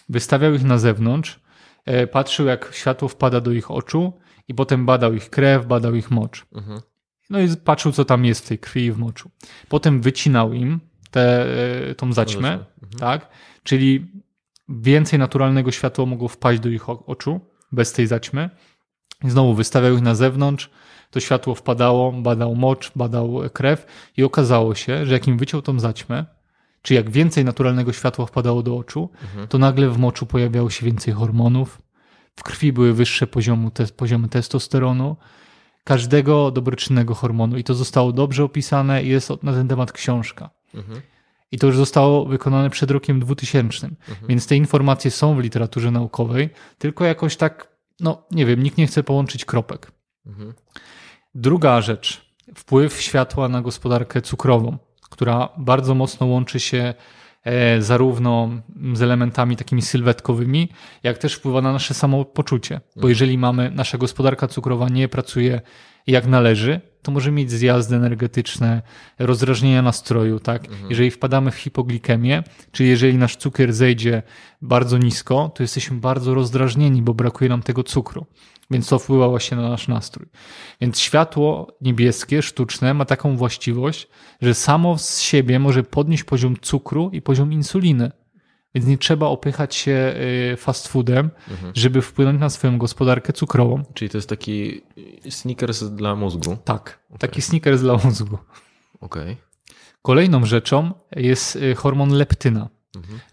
[0.08, 1.40] wystawiał ich na zewnątrz,
[1.84, 4.12] e, patrzył jak światło wpada do ich oczu
[4.48, 6.46] i potem badał ich krew, badał ich mocz.
[7.30, 9.30] No i patrzył co tam jest w tej krwi i w moczu.
[9.68, 11.46] Potem wycinał im tę
[11.90, 12.58] e, tą zaćmę,
[12.98, 13.28] tak?
[13.62, 14.06] Czyli
[14.68, 17.40] więcej naturalnego światła mogło wpaść do ich oczu
[17.72, 18.50] bez tej zaćmy.
[19.24, 20.70] I znowu wystawiał ich na zewnątrz,
[21.10, 25.80] to światło wpadało, badał mocz, badał krew i okazało się, że jak im wyciął tą
[25.80, 26.24] zaćmę,
[26.82, 29.10] czy jak więcej naturalnego światła wpadało do oczu,
[29.48, 31.82] to nagle w moczu pojawiało się więcej hormonów,
[32.36, 35.16] w krwi były wyższe poziomu, te, poziomy testosteronu,
[35.84, 40.50] każdego dobroczynnego hormonu i to zostało dobrze opisane i jest na ten temat książka.
[41.52, 43.90] I to już zostało wykonane przed rokiem 2000.
[44.28, 47.68] Więc te informacje są w literaturze naukowej, tylko jakoś tak,
[48.00, 49.92] no nie wiem, nikt nie chce połączyć kropek.
[51.34, 54.78] Druga rzecz, wpływ światła na gospodarkę cukrową,
[55.10, 56.94] która bardzo mocno łączy się
[57.78, 58.50] zarówno
[58.92, 60.68] z elementami takimi sylwetkowymi,
[61.02, 62.80] jak też wpływa na nasze samopoczucie.
[62.96, 65.60] Bo jeżeli mamy, nasza gospodarka cukrowa nie pracuje
[66.06, 68.82] jak należy, to możemy mieć zjazdy energetyczne,
[69.18, 70.68] rozdrażnienia nastroju, tak?
[70.90, 74.22] Jeżeli wpadamy w hipoglikemię, czyli jeżeli nasz cukier zejdzie
[74.62, 78.26] bardzo nisko, to jesteśmy bardzo rozdrażnieni, bo brakuje nam tego cukru.
[78.70, 80.26] Więc to wpływa właśnie na nasz nastrój.
[80.80, 84.08] Więc światło niebieskie, sztuczne, ma taką właściwość,
[84.42, 88.10] że samo z siebie może podnieść poziom cukru i poziom insuliny.
[88.74, 90.14] Więc nie trzeba opychać się
[90.52, 91.30] y, fast foodem,
[91.74, 93.82] żeby wpłynąć na swoją gospodarkę cukrową.
[93.94, 94.82] Czyli to jest taki
[95.30, 96.56] sneakers dla mózgu.
[96.64, 98.38] Tak, taki sneakers dla mózgu.
[99.00, 99.36] Okej.
[100.02, 102.68] Kolejną rzeczą jest y, hormon leptyna.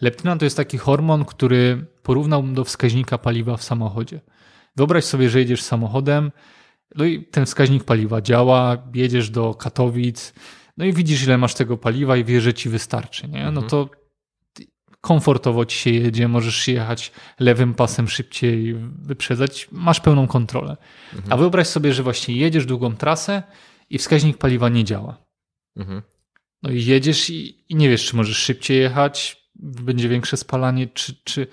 [0.02, 4.22] Leptyna to jest taki hormon, który porównałbym do wskaźnika paliwa w samochodzie.
[4.76, 6.32] Wyobraź sobie, że jedziesz samochodem,
[6.96, 10.34] no i ten wskaźnik paliwa działa, jedziesz do Katowic,
[10.78, 13.52] no i widzisz, ile masz tego paliwa i wiesz, że ci wystarczy, nie?
[13.52, 13.90] No to
[15.02, 20.78] komfortowo ci się jedzie, możesz jechać lewym pasem szybciej, wyprzedzać, masz pełną kontrolę.
[21.30, 23.44] A wyobraź sobie, że właśnie jedziesz długą trasę
[23.90, 25.26] i wskaźnik paliwa nie działa.
[25.78, 26.02] Mhm.
[26.64, 31.16] No i jedziesz i, i nie wiesz, czy możesz szybciej jechać, będzie większe spalanie, czy,
[31.24, 31.48] czy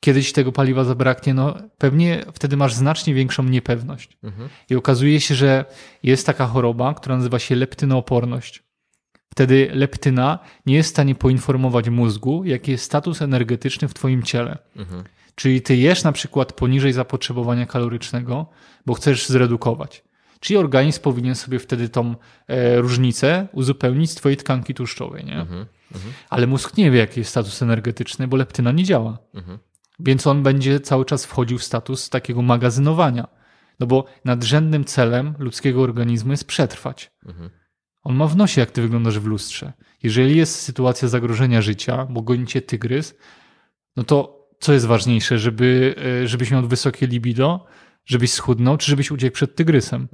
[0.00, 1.34] kiedyś tego paliwa zabraknie.
[1.34, 4.18] No pewnie wtedy masz znacznie większą niepewność.
[4.70, 5.64] I okazuje się, że
[6.02, 8.63] jest taka choroba, która nazywa się leptynooporność.
[9.34, 14.58] Wtedy leptyna nie jest w stanie poinformować mózgu, jaki jest status energetyczny w twoim ciele.
[15.34, 18.46] Czyli ty jesz na przykład poniżej zapotrzebowania kalorycznego,
[18.86, 20.04] bo chcesz zredukować.
[20.40, 22.14] Czyli organizm powinien sobie wtedy tą
[22.48, 25.24] e, różnicę uzupełnić z twojej tkanki tłuszczowej.
[25.24, 25.46] Nie?
[26.30, 29.18] Ale mózg nie wie, jaki jest status energetyczny, bo leptyna nie działa.
[30.00, 33.28] Więc on będzie cały czas wchodził w status takiego magazynowania.
[33.80, 37.12] No bo nadrzędnym celem ludzkiego organizmu jest przetrwać.
[38.04, 39.72] On ma w nosie, jak ty wyglądasz w lustrze.
[40.02, 43.14] Jeżeli jest sytuacja zagrożenia życia, bo goni cię tygrys,
[43.96, 47.66] no to co jest ważniejsze, żeby, e, żebyś miał wysokie libido,
[48.06, 50.08] żebyś schudnął, czy żebyś uciekł przed tygrysem?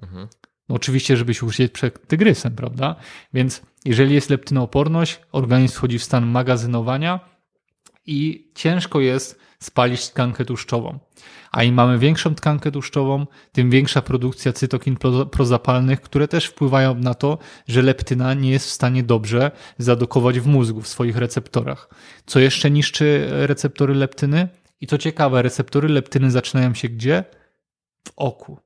[0.68, 2.96] No oczywiście, żebyś uciekł przed tygrysem, prawda?
[3.34, 7.20] Więc jeżeli jest leptynooporność, organizm wchodzi w stan magazynowania
[8.06, 10.98] i ciężko jest spalić tkankę tłuszczową.
[11.52, 16.94] A im mamy większą tkankę tłuszczową, tym większa produkcja cytokin pro- prozapalnych, które też wpływają
[16.94, 21.88] na to, że leptyna nie jest w stanie dobrze zadokować w mózgu, w swoich receptorach.
[22.26, 24.48] Co jeszcze niszczy receptory leptyny?
[24.80, 27.24] I to ciekawe, receptory leptyny zaczynają się gdzie?
[28.08, 28.58] W oku.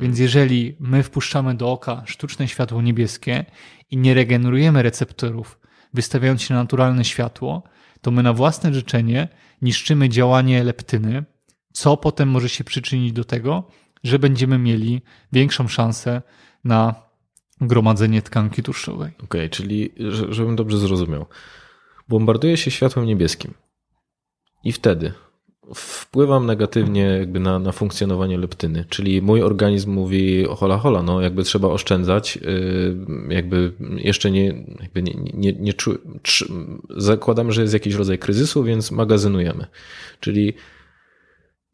[0.00, 3.44] Więc jeżeli my wpuszczamy do oka sztuczne światło niebieskie
[3.90, 5.58] i nie regenerujemy receptorów,
[5.94, 7.62] wystawiając się na naturalne światło,
[8.00, 9.28] to my na własne życzenie
[9.62, 11.24] niszczymy działanie leptyny,
[11.72, 13.68] co potem może się przyczynić do tego,
[14.04, 16.22] że będziemy mieli większą szansę
[16.64, 16.94] na
[17.60, 19.12] gromadzenie tkanki tłuszczowej.
[19.24, 21.26] Okej, czyli że- żebym dobrze zrozumiał.
[22.08, 23.54] Bombarduje się światłem niebieskim
[24.64, 25.12] i wtedy
[25.74, 31.42] wpływam negatywnie jakby na, na funkcjonowanie leptyny, czyli mój organizm mówi hola hola, no jakby
[31.42, 36.46] trzeba oszczędzać, yy, jakby jeszcze nie, jakby nie, nie, nie czu, trzy,
[36.96, 39.66] zakładamy, że jest jakiś rodzaj kryzysu, więc magazynujemy.
[40.20, 40.54] Czyli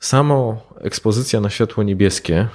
[0.04, 2.48] Samo ekspozycja na światło niebieskie,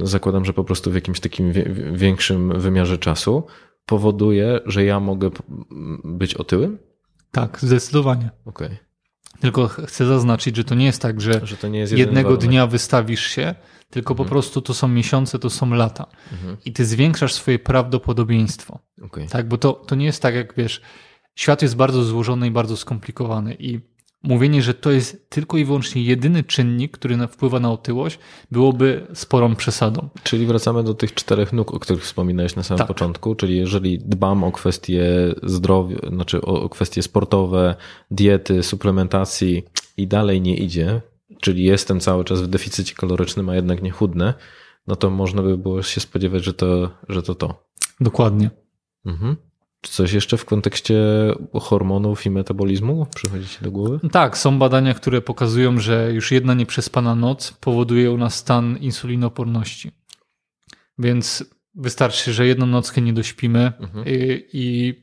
[0.00, 1.52] zakładam, że po prostu w jakimś takim
[1.92, 3.46] większym wymiarze czasu,
[3.86, 5.30] powoduje, że ja mogę
[6.04, 6.78] być otyłym?
[7.30, 8.30] Tak, zdecydowanie.
[8.44, 8.85] Okej.
[9.40, 12.48] Tylko ch- chcę zaznaczyć, że to nie jest tak, że Że jest jednego warunek.
[12.48, 13.54] dnia wystawisz się,
[13.90, 16.06] tylko po prostu to są miesiące, to są lata.
[16.32, 16.56] Mhm.
[16.64, 18.78] I ty zwiększasz swoje prawdopodobieństwo.
[19.02, 19.28] Okej.
[19.28, 20.80] Tak, bo to, to nie jest tak, jak wiesz,
[21.34, 23.80] świat jest bardzo złożony i bardzo skomplikowany i
[24.22, 28.18] mówienie, że to jest tylko i wyłącznie jedyny czynnik, który wpływa na otyłość,
[28.50, 30.08] byłoby sporą przesadą.
[30.22, 32.88] Czyli wracamy do tych czterech nóg, o których wspominałeś na samym Tak.
[32.88, 35.04] początku, czyli jeżeli dbam o kwestie
[35.42, 37.74] zdrowia, znaczy o, o kwestie sportowe,
[38.10, 39.62] diety, suplementacji
[39.96, 41.00] i dalej nie idzie,
[41.40, 44.34] czyli jestem cały czas w deficycie kalorycznym, a jednak nie chudnę,
[44.86, 47.34] no to można by było się spodziewać, że to że to.
[47.34, 47.66] to.
[48.00, 48.50] Dokładnie.
[49.06, 49.36] Mhm.
[49.80, 50.96] Czy coś jeszcze w kontekście
[51.54, 54.00] hormonów i metabolizmu przychodzi ci do głowy?
[54.12, 59.90] Tak, są badania, które pokazują, że już jedna nieprzespana noc powoduje u nas stan insulinoporności.
[60.98, 64.04] Więc wystarczy, że jedną nockę nie dośpimy Mhm.
[64.06, 64.94] i, i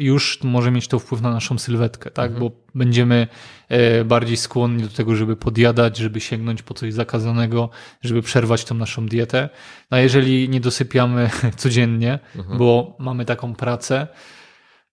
[0.00, 2.38] już może mieć to wpływ na naszą sylwetkę, tak?
[2.38, 3.26] Bo będziemy
[3.68, 7.70] e, bardziej skłonni do tego, żeby podjadać, żeby sięgnąć po coś zakazanego,
[8.02, 9.48] żeby przerwać tą naszą dietę.
[9.90, 12.18] No a jeżeli nie dosypiamy codziennie,
[12.58, 14.08] bo mamy taką pracę,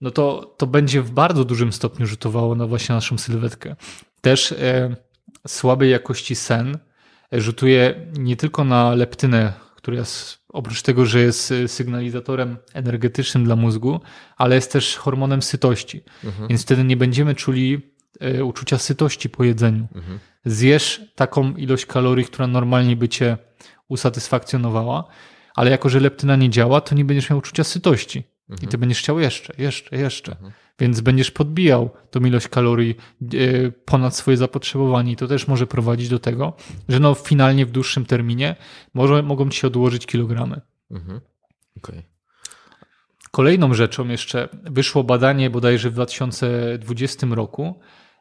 [0.02, 3.76] no to, to będzie w bardzo dużym stopniu rzutowało na właśnie naszą sylwetkę.
[4.22, 4.96] Też e,
[5.48, 6.78] słabej jakości sen
[7.32, 13.56] rzutuje nie tylko na leptynę, która jest, oprócz tego, że jest e, sygnalizatorem energetycznym dla
[13.56, 14.00] mózgu,
[14.38, 16.04] ale jest też hormonem sytości.
[16.50, 17.82] Więc wtedy nie będziemy czuli
[18.20, 19.88] e, uczucia sytości po jedzeniu.
[20.46, 23.38] Zjesz taką ilość kalorii, która normalnie by cię
[23.88, 25.08] usatysfakcjonowała,
[25.56, 28.24] ale jako, że leptyna nie działa, to nie będziesz miał uczucia sytości.
[28.62, 30.36] I ty będziesz chciał jeszcze, jeszcze, jeszcze.
[30.80, 36.10] Więc będziesz podbijał tą ilość kalorii e, ponad swoje zapotrzebowanie i to też może prowadzić
[36.10, 36.54] do tego,
[36.90, 38.56] że no finalnie w dłuższym terminie
[38.94, 40.62] może, mogą ci się odłożyć kilogramy.
[40.92, 41.22] Mhm.
[41.78, 42.04] Okej.
[43.32, 47.80] Kolejną rzeczą jeszcze wyszło badanie bodajże w 2020 roku,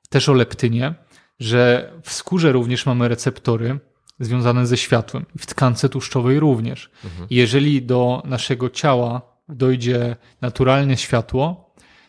[0.08, 0.94] też o leptynie,
[1.40, 3.78] że w skórze również mamy receptory
[4.20, 6.90] związane ze światłem i w tkance tłuszczowej również.
[7.30, 11.65] I jeżeli do naszego ciała dojdzie naturalne światło,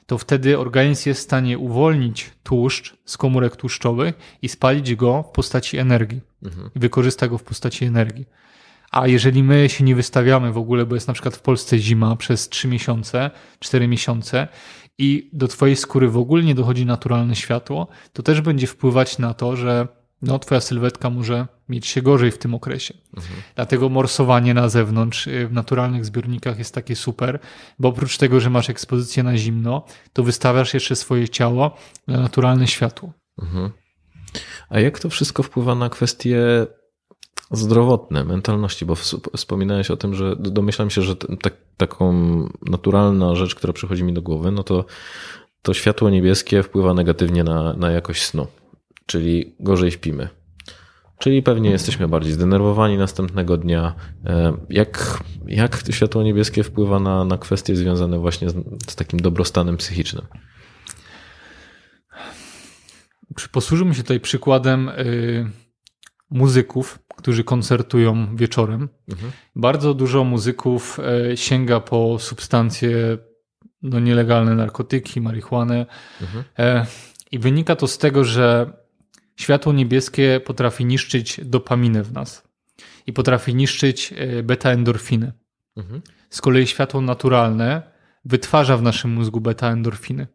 [0.07, 5.31] to wtedy organizm jest w stanie uwolnić tłuszcz z komórek tłuszczowych i spalić go w
[5.31, 6.21] postaci energii.
[6.75, 8.25] I wykorzysta go w postaci energii.
[8.91, 12.15] A jeżeli my się nie wystawiamy w ogóle, bo jest na przykład w Polsce zima
[12.15, 14.47] przez 3 miesiące, 4 miesiące
[14.97, 19.33] i do twojej skóry w ogóle nie dochodzi naturalne światło, to też będzie wpływać na
[19.33, 19.87] to, że
[20.21, 22.93] no, twoja sylwetka może mieć się gorzej w tym okresie.
[23.55, 27.39] Dlatego morsowanie na zewnątrz y, w naturalnych zbiornikach jest takie super,
[27.79, 31.75] bo oprócz tego, że masz ekspozycję na zimno, to wystawiasz jeszcze swoje ciało
[32.07, 33.13] na naturalne światło.
[34.69, 36.67] A jak to wszystko wpływa na kwestie
[37.51, 38.85] zdrowotne, mentalności?
[38.85, 42.13] Bo ws- wspominałeś o tym, że domyślam się, że tak, taką
[42.65, 44.85] naturalna rzecz, która przychodzi mi do głowy, no to
[45.61, 48.47] to światło niebieskie wpływa negatywnie na, na jakość snu,
[49.05, 50.29] czyli gorzej śpimy.
[51.19, 53.95] Czyli pewnie jesteśmy bardziej zdenerwowani następnego dnia.
[54.25, 58.55] E, Jak, jak to światło niebieskie wpływa na, na kwestie związane właśnie z,
[58.89, 60.25] z takim dobrostanem psychicznym?
[63.51, 65.51] Posłużymy się tutaj przykładem y,
[66.29, 68.89] muzyków, którzy koncertują wieczorem.
[69.55, 70.99] Bardzo dużo muzyków
[71.31, 73.17] y, sięga po substancje
[73.81, 75.85] no, nielegalne, narkotyki, marihuanę.
[76.59, 76.85] E,
[77.31, 78.73] I wynika to z tego, że
[79.39, 82.43] światło niebieskie potrafi niszczyć dopaminę w nas
[83.07, 85.31] i potrafi niszczyć y, beta-endorfiny.
[86.29, 87.81] Z kolei światło naturalne
[88.25, 90.27] wytwarza w naszym mózgu beta-endorfiny.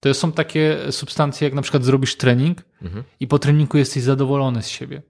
[0.00, 3.04] To są takie substancje, jak na przykład zrobisz trening Mhm.
[3.20, 5.02] i po treningu jesteś zadowolony z siebie.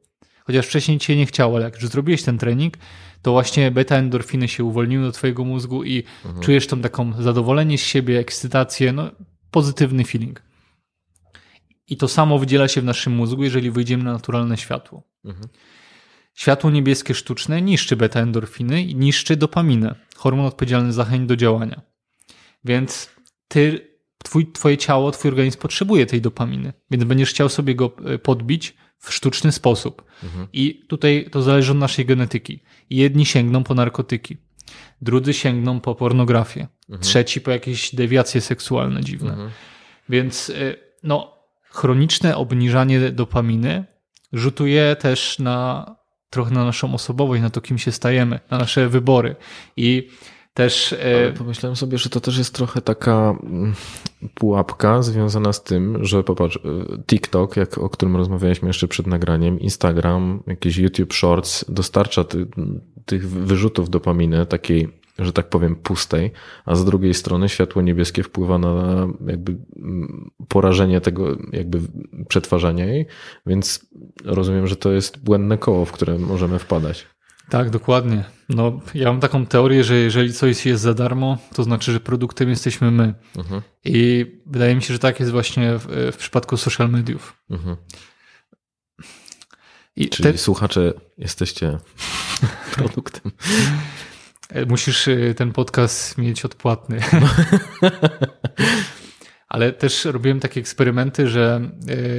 [0.45, 2.75] Chociaż wcześniej cię nie chciało, ale jak już zrobiłeś ten trening,
[3.23, 6.05] to właśnie beta-endorfiny się uwolniły do twojego mózgu i
[6.41, 9.11] czujesz tą taką zadowolenie z siebie, ekscytację, no
[9.51, 10.43] pozytywny feeling.
[11.88, 15.03] I to samo wydziela się w naszym mózgu, jeżeli wyjdziemy na naturalne światło.
[15.25, 15.49] Mhm.
[16.35, 21.83] Światło niebieskie sztuczne niszczy beta-endorfiny i niszczy dopaminę, hormon odpowiedzialny za chęć do działania.
[22.64, 23.11] Więc
[23.49, 23.88] ty,
[24.25, 28.75] twój, twoje ciało, twój organizm potrzebuje tej dopaminy, więc będziesz chciał sobie go e, podbić
[28.99, 30.05] w sztuczny sposób.
[30.53, 32.62] I tutaj to zależy od naszej genetyki.
[32.90, 34.37] Jedni sięgną po narkotyki,
[35.01, 36.68] drudzy sięgną po pornografię,
[37.01, 39.37] trzeci po jakieś dewiacje seksualne dziwne.
[40.09, 41.36] Więc y, no,
[41.77, 43.85] chroniczne obniżanie dopaminy
[44.33, 45.87] rzutuje też na
[46.31, 49.37] trochę na naszą osobowość, na to, kim się stajemy, na nasze wybory.
[49.77, 50.09] I
[50.55, 53.75] też Ale y, pomyślałem sobie, że to też jest trochę taka mm,
[54.35, 56.61] pułapka związana z tym, że popatrz, y,
[57.07, 62.47] TikTok, jak, o którym rozmawialiśmy jeszcze przed nagraniem, Instagram, jakieś YouTube Shorts dostarcza ty,
[63.07, 66.33] tych wyrzutów dopaminy takiej, że tak powiem, pustej,
[66.64, 71.81] a z drugiej strony światło niebieskie wpływa na jakby mm, porażenie tego, jakby
[72.29, 73.07] przetwarzania jej,
[73.46, 73.87] więc
[74.24, 77.07] rozumiem, że to jest błędne koło, w które możemy wpadać.
[77.50, 78.24] tak, dokładnie.
[78.48, 82.48] No, ja mam taką teorię, że jeżeli coś jest za darmo, to znaczy, że produktem
[82.48, 83.14] jesteśmy my.
[83.37, 87.37] Mhm, I wydaje mi się, że tak jest właśnie w, w przypadku social mediów.
[87.50, 87.76] mhm.
[89.96, 91.79] I Czyli te, słuchacze, jesteście
[92.76, 93.33] produktem.
[94.69, 97.01] Musisz y, ten podcast mieć odpłatny.
[99.49, 101.71] Ale też robiłem takie eksperymenty, że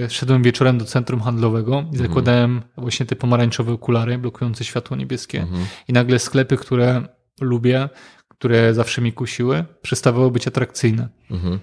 [0.06, 5.42] y, szedłem wieczorem do centrum handlowego i zakładałem właśnie te pomarańczowe okulary blokujące światło niebieskie.
[5.42, 5.66] Mhm.
[5.88, 7.08] I nagle sklepy, które
[7.42, 7.90] lubię,
[8.28, 11.10] które zawsze mi kusiły, przestawały być atrakcyjne.
[11.32, 11.60] Mhm.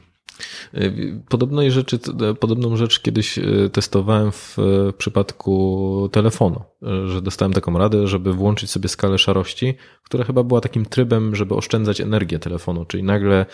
[1.28, 1.98] Podobnej rzeczy,
[2.40, 8.32] podobną rzecz kiedyś y, testowałem w y, przypadku telefonu, y, że dostałem taką radę, żeby
[8.32, 13.46] włączyć sobie skalę szarości, która chyba była takim trybem, żeby oszczędzać energię telefonu, czyli nagle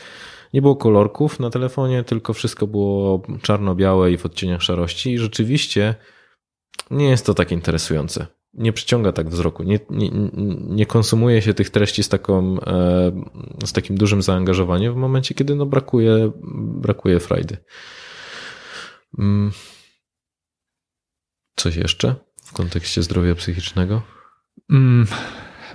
[0.54, 5.94] nie było kolorków na telefonie, tylko wszystko było czarno-białe i w odcieniach szarości i rzeczywiście
[6.90, 8.26] nie jest to tak interesujące.
[8.54, 10.10] Nie przyciąga tak wzroku, nie, nie,
[10.68, 13.12] nie konsumuje się tych treści z, taką, e,
[13.64, 17.56] z takim dużym zaangażowaniem w momencie, kiedy no brakuje, brakuje frajdy.
[19.18, 19.52] Mm.
[21.56, 24.02] Coś jeszcze w kontekście zdrowia psychicznego?
[24.70, 25.06] Mm,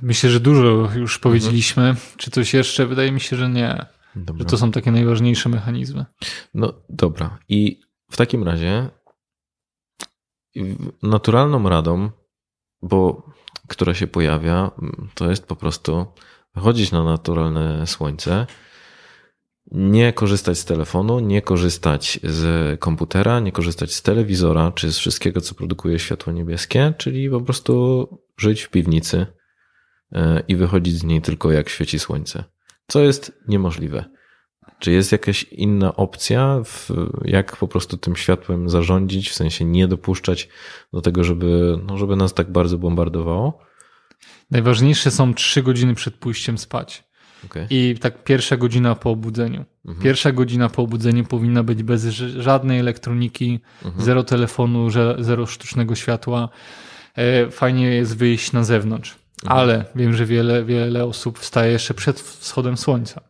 [0.01, 1.95] myślę, że dużo już powiedzieliśmy.
[2.17, 2.85] Czy coś jeszcze?
[2.85, 3.85] Wydaje mi się, że nie.
[4.15, 4.39] Dobra.
[4.39, 6.05] Że to są takie najważniejsze mechanizmy.
[6.53, 7.39] No dobra.
[7.49, 7.79] I
[8.11, 8.89] w takim razie
[11.03, 12.11] naturalną radą,
[12.85, 13.29] bo
[13.67, 14.71] która się pojawia,
[15.13, 16.05] to jest po prostu
[16.55, 18.47] chodzić na naturalne słońce,
[19.71, 25.41] nie korzystać z telefonu, nie korzystać z komputera, nie korzystać z telewizora czy z wszystkiego,
[25.41, 29.25] co produkuje światło niebieskie, czyli po prostu żyć w piwnicy
[30.11, 32.43] e, i wychodzić z niej tylko jak świeci słońce.
[32.87, 34.05] Co jest niemożliwe.
[34.79, 36.89] Czy jest jakaś inna opcja, w,
[37.25, 40.49] jak po prostu tym światłem zarządzić, w sensie nie dopuszczać
[40.93, 43.59] do tego, żeby, no, żeby nas tak bardzo bombardowało?
[44.51, 47.03] Najważniejsze są trzy godziny przed pójściem spać.
[47.45, 47.67] Okay.
[47.69, 49.65] I tak pierwsza godzina po obudzeniu.
[49.85, 50.03] Mhm.
[50.03, 52.05] Pierwsza godzina po obudzeniu powinna być bez
[52.37, 54.05] żadnej elektroniki, Mhm.
[54.05, 56.49] zero telefonu, zero sztucznego światła.
[57.15, 59.15] E, Fajnie jest wyjść na zewnątrz.
[59.43, 59.59] Mhm.
[59.59, 63.21] Ale wiem, że wiele, wiele osób wstaje jeszcze przed wschodem słońca.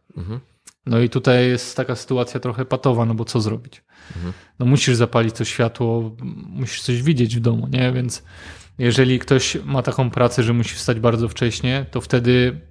[0.85, 3.83] No i tutaj jest taka sytuacja trochę patowa, no bo co zrobić?
[4.15, 4.33] Mhm.
[4.59, 6.15] No musisz zapalić to światło,
[6.49, 7.91] musisz coś widzieć w domu, nie?
[7.91, 8.23] Więc
[8.77, 12.61] jeżeli ktoś ma taką pracę, że musi wstać bardzo wcześnie, to wtedy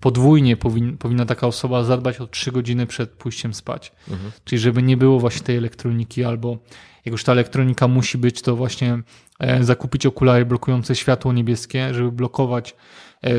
[0.00, 3.92] podwójnie powin, powinna taka osoba zadbać o 3 godziny przed pójściem spać.
[4.10, 4.32] Mhm.
[4.44, 6.58] Czyli żeby nie było właśnie tej elektroniki, albo
[7.04, 8.98] jak już ta elektronika musi być, to właśnie
[9.38, 12.74] e, zakupić okulary blokujące światło niebieskie, żeby blokować e,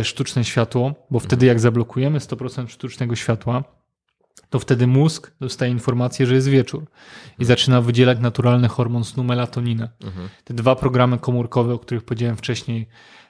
[0.04, 3.64] sztuczne światło, bo wtedy jak zablokujemy 100% sztucznego światła,
[4.50, 6.86] to wtedy mózg dostaje informację, że jest wieczór
[7.40, 9.90] i zaczyna wydzielać naturalny hormon snu melatoninę.
[10.04, 10.30] Mhm.
[10.44, 12.88] Te dwa programy komórkowe, o których powiedziałem wcześniej,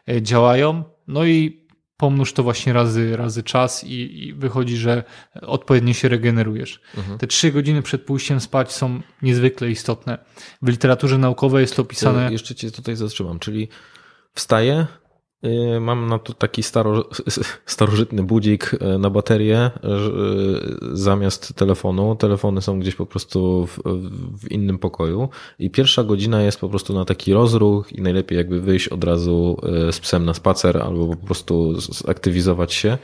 [0.09, 0.83] e, działają.
[1.07, 1.65] No i
[1.97, 5.03] pomnóż to właśnie razy, razy czas i, i wychodzi, że
[5.41, 6.81] odpowiednio się regenerujesz.
[6.97, 7.17] Mhm.
[7.17, 10.17] Te trzy godziny przed pójściem spać są niezwykle istotne.
[10.61, 12.25] W literaturze naukowej jest to opisane.
[12.25, 13.67] To Jeszcze cię tutaj zatrzymam, czyli
[14.33, 14.85] wstaję,
[15.81, 17.09] mam na to taki staro,
[17.65, 22.15] starożytny budzik y, na baterię y, zamiast telefonu.
[22.15, 23.79] Telefony są gdzieś po prostu w,
[24.41, 25.29] w innym pokoju
[25.59, 29.57] i pierwsza godzina jest po prostu na taki rozruch i najlepiej jakby wyjść od razu
[29.89, 32.97] y, z psem na spacer albo po prostu zaktywizować się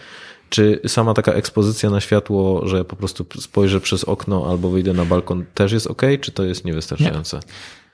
[0.50, 5.06] Czy sama taka ekspozycja na światło, że po prostu spojrzę przez okno albo wyjdę na
[5.06, 7.40] balkon też jest ok, czy to jest niewystarczające?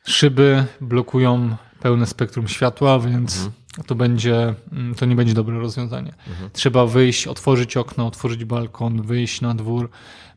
[0.08, 3.50] Szyby blokują pełne spektrum światła, więc
[3.84, 6.13] to będzie, mm, to nie będzie dobre rozwiązanie.
[6.53, 9.89] Trzeba wyjść, otworzyć okno, otworzyć balkon, wyjść na dwór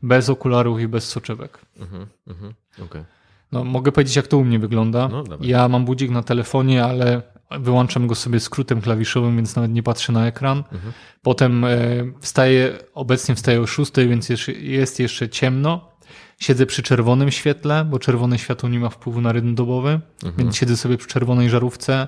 [0.03, 1.59] bez okularów i bez soczewek.
[1.79, 2.53] Mhm, mhm,
[2.85, 3.03] okej.
[3.51, 5.07] No, mogę powiedzieć, jak to u mnie wygląda.
[5.07, 7.21] No, ja mam budzik na telefonie, ale
[7.59, 10.57] wyłączam go sobie skrótem klawiszowym, więc nawet nie patrzę na ekran.
[10.57, 10.93] Mhm.
[11.21, 11.77] Potem e,
[12.19, 14.29] wstaję, obecnie wstaję o 6, więc
[14.59, 15.91] jest jeszcze ciemno.
[16.39, 19.89] Siedzę przy czerwonym świetle, bo czerwone światło nie ma wpływu na rytm dobowy,
[20.23, 20.33] Mhm.
[20.37, 22.07] więc siedzę sobie przy czerwonej żarówce,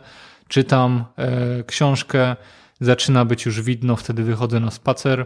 [0.53, 2.35] czytam e, książkę,
[2.81, 5.25] zaczyna być już widno, wtedy wychodzę na spacer.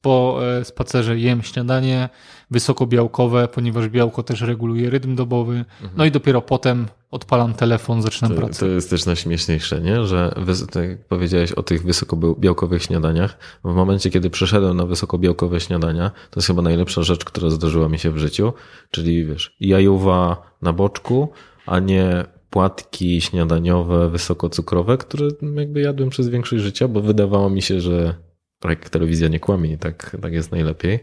[0.00, 2.08] Po e, spacerze jem śniadanie
[2.50, 5.64] wysokobiałkowe, ponieważ białko też reguluje rytm dobowy.
[5.96, 8.60] No i dopiero potem odpalam telefon, zaczynam To, pracę.
[8.60, 10.04] to jest też najśmieszniejsze, nie?
[10.04, 10.34] że
[10.72, 13.38] tak powiedziałeś o tych wysokobiałkowych śniadaniach.
[13.64, 17.98] W momencie, kiedy przeszedłem na wysokobiałkowe śniadania, to jest chyba najlepsza rzecz, która zdarzyła mi
[17.98, 18.52] się w życiu.
[18.90, 21.32] Czyli wiesz, jajuwa na boczku,
[21.66, 27.80] a nie płatki śniadaniowe, wysokocukrowe, które jakby jadłem przez większość życia, bo wydawało mi się,
[27.80, 28.14] że
[28.60, 30.98] tak telewizja nie kłamie tak, tak jest najlepiej.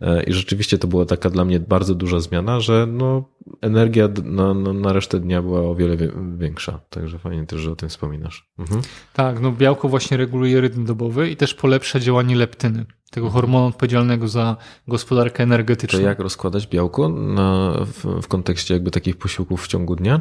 [0.00, 3.24] E, I rzeczywiście to była taka dla mnie bardzo duża zmiana, że no,
[3.60, 6.80] energia na, na, resztę dnia była o wiele wie- większa.
[6.90, 8.50] Także fajnie też, że o tym wspominasz.
[8.58, 8.82] Mhm.
[9.12, 14.28] Tak, no białko właśnie reguluje rytm dobowy i też polepsza działanie leptyny, tego hormonu odpowiedzialnego
[14.28, 14.56] za
[14.88, 15.98] gospodarkę energetyczną.
[15.98, 20.20] To jak rozkładać białko na, w, w kontekście jakby takich posiłków w ciągu dnia?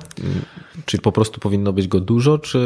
[0.85, 2.59] Czy po prostu powinno być go dużo, czy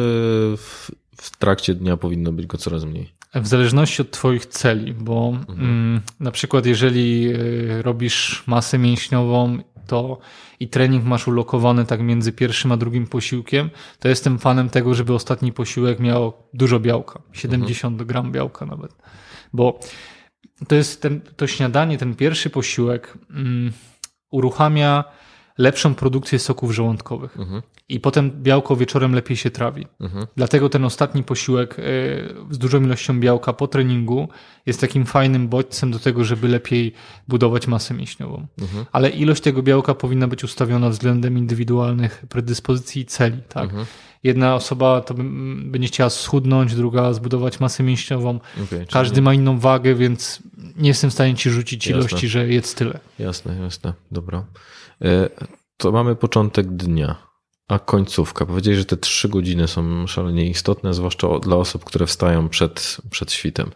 [0.58, 3.14] w, w trakcie dnia powinno być go coraz mniej?
[3.36, 9.58] W zależności od Twoich celi, bo mm, na przykład jeżeli y, robisz masę mięśniową
[9.88, 10.18] to
[10.60, 13.70] i trening masz ulokowany tak między pierwszym a drugim posiłkiem,
[14.00, 18.96] to jestem fanem tego, żeby ostatni posiłek miał dużo białka, 70 gram białka nawet.
[19.54, 19.80] Bo
[20.68, 23.72] to jest ten, to śniadanie, ten pierwszy posiłek mm,
[24.32, 25.04] uruchamia
[25.58, 27.38] lepszą produkcję soków żołądkowych.
[27.90, 29.88] I potem białko wieczorem lepiej się trawi.
[30.36, 31.84] Dlatego ten ostatni posiłek e,
[32.50, 34.28] z dużą ilością białka po treningu
[34.66, 36.94] jest takim fajnym bodźcem do tego, żeby lepiej
[37.28, 38.48] budować masę mięśniową.
[38.92, 43.38] Ale ilość tego białka powinna być ustawiona względem indywidualnych predyspozycji i celi.
[43.50, 43.70] Tak?
[44.24, 45.14] Jedna osoba to
[45.66, 48.40] będzie chciała schudnąć, druga zbudować masę mięśniową.
[48.70, 50.40] Czyli- Każdy ma inną wagę, więc
[50.78, 52.00] nie jestem w stanie ci rzucić Jasne.
[52.00, 53.00] ilości, że jedz tyle.
[53.20, 53.94] Jasne, jasne.
[54.12, 54.46] Dobra.
[55.02, 55.30] E,
[55.78, 57.16] To mamy początek dnia,
[57.68, 58.46] a końcówka.
[58.46, 63.32] Powiedziałeś, że te trzy godziny są szalenie istotne, zwłaszcza dla osób, które wstają przed, przed
[63.32, 63.72] świtem.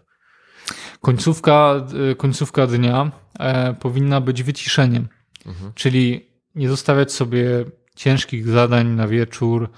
[1.01, 5.07] Końcówka, y, końcówka dnia e, powinna być wyciszeniem,
[5.75, 7.65] czyli nie zostawiać sobie
[7.95, 9.69] ciężkich zadań na wieczór,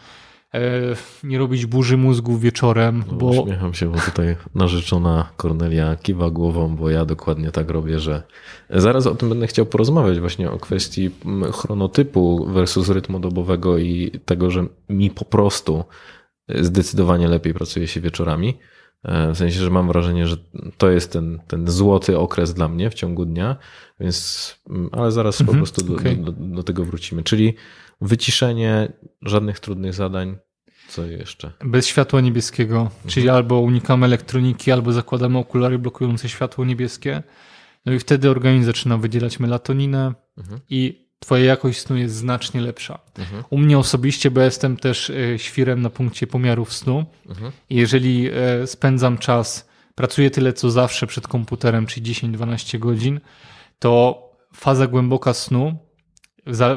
[1.24, 6.76] nie robić burzy mózgu wieczorem, No, bo Uśmiecham się, bo tutaj narzeczona Kornelia kiwa głową,
[6.76, 8.24] bo ja dokładnie tak robię, że
[8.70, 14.12] zaraz o tym będę chciał porozmawiać właśnie o kwestii mm, chronotypu versus rytmu dobowego i
[14.26, 15.84] tego, że mi po prostu
[16.50, 18.58] zdecydowanie lepiej pracuje się wieczorami.
[19.04, 20.38] E, W sensie, że mam wrażenie, że
[20.78, 23.56] to jest ten, ten złoty okres dla mnie w ciągu dnia,
[24.00, 26.18] więc, mm, ale zaraz po prostu do, okej.
[26.18, 27.24] do, do tego wrócimy.
[27.24, 27.56] Czyli
[28.02, 28.92] wyciszenie,
[29.22, 30.38] żadnych trudnych zadań.
[30.90, 31.52] Co jeszcze?
[31.64, 37.24] bez światła niebieskiego, czyli albo unikamy elektroniki, albo zakładamy okulary blokujące światło niebieskie.
[37.86, 40.14] No i wtedy organizm zaczyna wydzielać melatoninę
[40.70, 43.00] i twoja jakość snu jest znacznie lepsza.
[43.50, 47.06] U mnie osobiście, bo jestem też e, świrem na punkcie pomiarów snu
[47.70, 53.20] i jeżeli e, spędzam czas, pracuję tyle co zawsze przed komputerem, czyli 10-12 godzin,
[53.80, 54.22] to
[54.54, 55.89] faza głęboka snu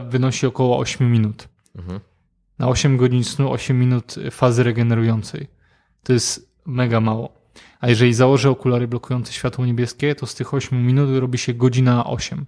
[0.09, 1.49] wynosi około 8 minut.
[2.59, 5.47] Na 8 godzin snu 8 minut fazy regenerującej.
[6.03, 7.33] To jest mega mało.
[7.81, 12.07] A jeżeli założę okulary blokujące światło niebieskie, to z tych 8 minut robi się godzina
[12.07, 12.47] 8.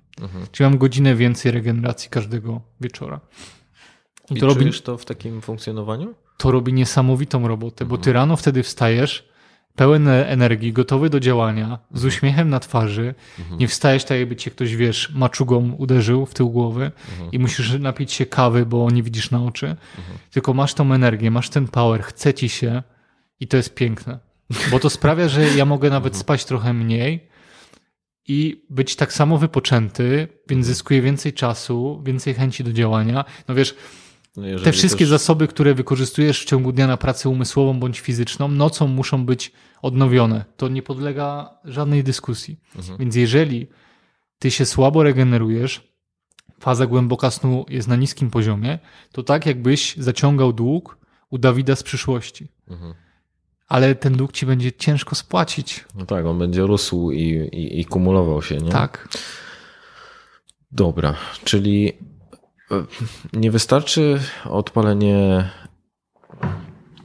[0.53, 3.21] Czyli mam godzinę więcej regeneracji każdego wieczora.
[4.31, 6.15] I I to robi, czujesz to w takim funkcjonowaniu?
[6.39, 8.15] to robi niesamowitą robotę, bo ty Mhm.
[8.15, 9.29] rano wtedy wstajesz
[9.77, 11.79] pełen energii, gotowy do działania, Mhm.
[11.93, 13.15] z uśmiechem na twarzy.
[13.59, 17.31] Nie wstajesz tak, jakby cię ktoś, wiesz, maczugą uderzył w tył głowy Mhm.
[17.33, 19.77] i musisz napić się kawy, bo nie widzisz na oczy.
[20.31, 22.83] Tylko masz tą energię, masz ten power, chce ci się
[23.41, 24.19] i to jest piękne.
[24.71, 26.21] Bo to sprawia, że ja mogę nawet Mhm.
[26.21, 27.29] spać trochę mniej
[28.29, 30.29] i być tak samo wypoczęty, Mhm.
[30.49, 33.25] więc zyskuję więcej czasu, więcej chęci do działania.
[33.49, 33.75] No wiesz,
[34.37, 38.49] jeżeli te wszystkie też- zasoby, które wykorzystujesz w ciągu dnia na pracę umysłową bądź fizyczną,
[38.49, 40.45] nocą muszą być odnowione.
[40.57, 42.61] To nie podlega żadnej dyskusji.
[42.77, 42.99] Mhm.
[42.99, 43.67] Więc jeżeli
[44.39, 45.95] ty się słabo regenerujesz,
[46.61, 48.79] faza głęboka snu jest na niskim poziomie,
[49.13, 50.99] to tak jakbyś zaciągał dług
[51.31, 52.49] u Dawida z przyszłości.
[52.69, 52.95] Mhm.
[53.69, 55.85] ale ten dług ci będzie ciężko spłacić.
[55.95, 57.23] No tak, on będzie rósł i,
[57.53, 58.71] i, i kumulował się, nie?
[58.71, 59.09] Tak.
[60.73, 61.15] Dobra,
[61.45, 61.93] czyli
[63.33, 65.51] nie wystarczy odpalenie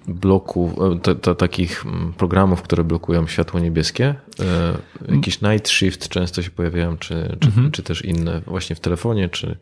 [0.07, 4.15] bloków, e, te, te, takich mm, programów, które blokują światło niebieskie.
[4.39, 7.71] E, Jakiś night shift często się pojawiają, czy, czy, Mhm.
[7.71, 9.57] czy też inne, właśnie w telefonie, czy,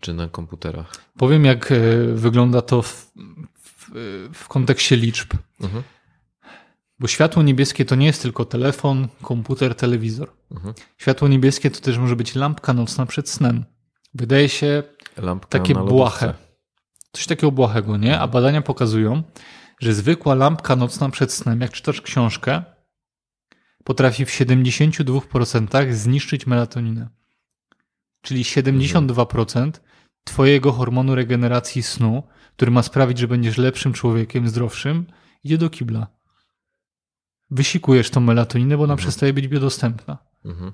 [0.00, 0.92] czy na komputerach.
[1.18, 1.76] Powiem, jak e,
[2.14, 3.12] wygląda to w,
[3.58, 3.90] w,
[4.32, 5.34] w kontekście liczb.
[5.60, 5.82] Mhm.
[6.98, 10.32] Bo światło niebieskie to nie jest tylko telefon, komputer, telewizor.
[10.50, 10.74] Mhm.
[10.98, 13.64] Światło niebieskie to też może być lampka nocna przed snem.
[14.14, 14.82] Wydaje się
[15.16, 16.34] Lampka takie błahe.
[17.12, 18.20] Coś takiego błahego, nie?
[18.20, 19.22] A badania pokazują,
[19.80, 22.62] że zwykła lampka nocna przed snem, jak czytasz książkę,
[23.84, 27.08] potrafi w 72% zniszczyć melatoninę.
[28.22, 29.70] Czyli 72%
[30.24, 32.22] twojego hormonu regeneracji snu,
[32.56, 35.06] który ma sprawić, że będziesz lepszym człowiekiem, zdrowszym,
[35.44, 36.06] idzie do kibla.
[37.50, 40.18] Wysikujesz tą melatoninę, bo ona przestaje być biodostępna.
[40.44, 40.72] Mhm.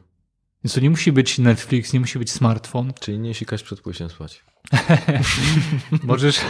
[0.65, 2.93] Więc to nie musi być Netflix, nie musi być smartfon.
[3.01, 4.45] Czyli nie sikać przed pójściem spać.
[6.03, 6.41] Możesz,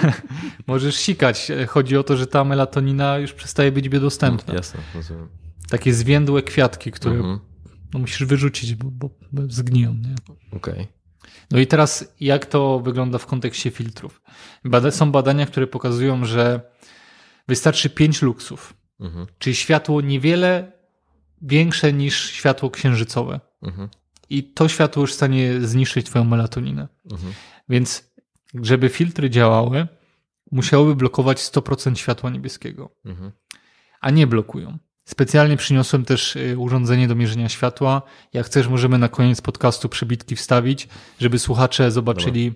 [0.67, 1.49] możesz sikać.
[1.69, 4.55] Chodzi o to, że ta melatonina już przestaje być biodostępna.
[4.55, 5.29] Jasne, rozumiem.
[5.71, 7.41] Takie zwiędłe kwiatki, które Mhm.
[7.95, 8.91] no, musisz wyrzucić, bo,
[9.33, 9.97] bo, zgniją.
[10.53, 10.89] Okej.
[11.51, 14.23] No i teraz jak to wygląda w kontekście filtrów?
[14.65, 16.61] Bada są badania, które pokazują, że
[17.49, 19.27] wystarczy 5 luksów, Mhm.
[19.39, 20.73] czyli światło niewiele
[21.43, 23.41] większe niż światło księżycowe.
[23.63, 23.89] Mhm.
[24.31, 26.89] I to światło już w stanie zniszczyć twoją melatoninę.
[27.13, 27.33] Mhm.
[27.69, 28.13] Więc
[28.55, 29.87] żeby filtry działały,
[30.53, 33.33] musiałyby blokować 100% światła niebieskiego, Mhm.
[34.01, 34.79] a nie blokują.
[35.05, 38.03] Specjalnie przyniosłem też y, urządzenie do mierzenia światła.
[38.33, 40.89] Jak chcesz, możemy na koniec podcastu przebitki wstawić,
[41.21, 42.53] żeby słuchacze zobaczyli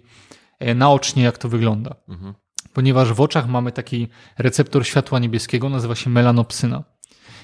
[0.58, 1.94] e, naocznie, jak to wygląda.
[2.08, 2.34] Mhm.
[2.72, 4.08] Ponieważ w oczach mamy taki
[4.38, 6.84] receptor światła niebieskiego, nazywa się melanopsyna.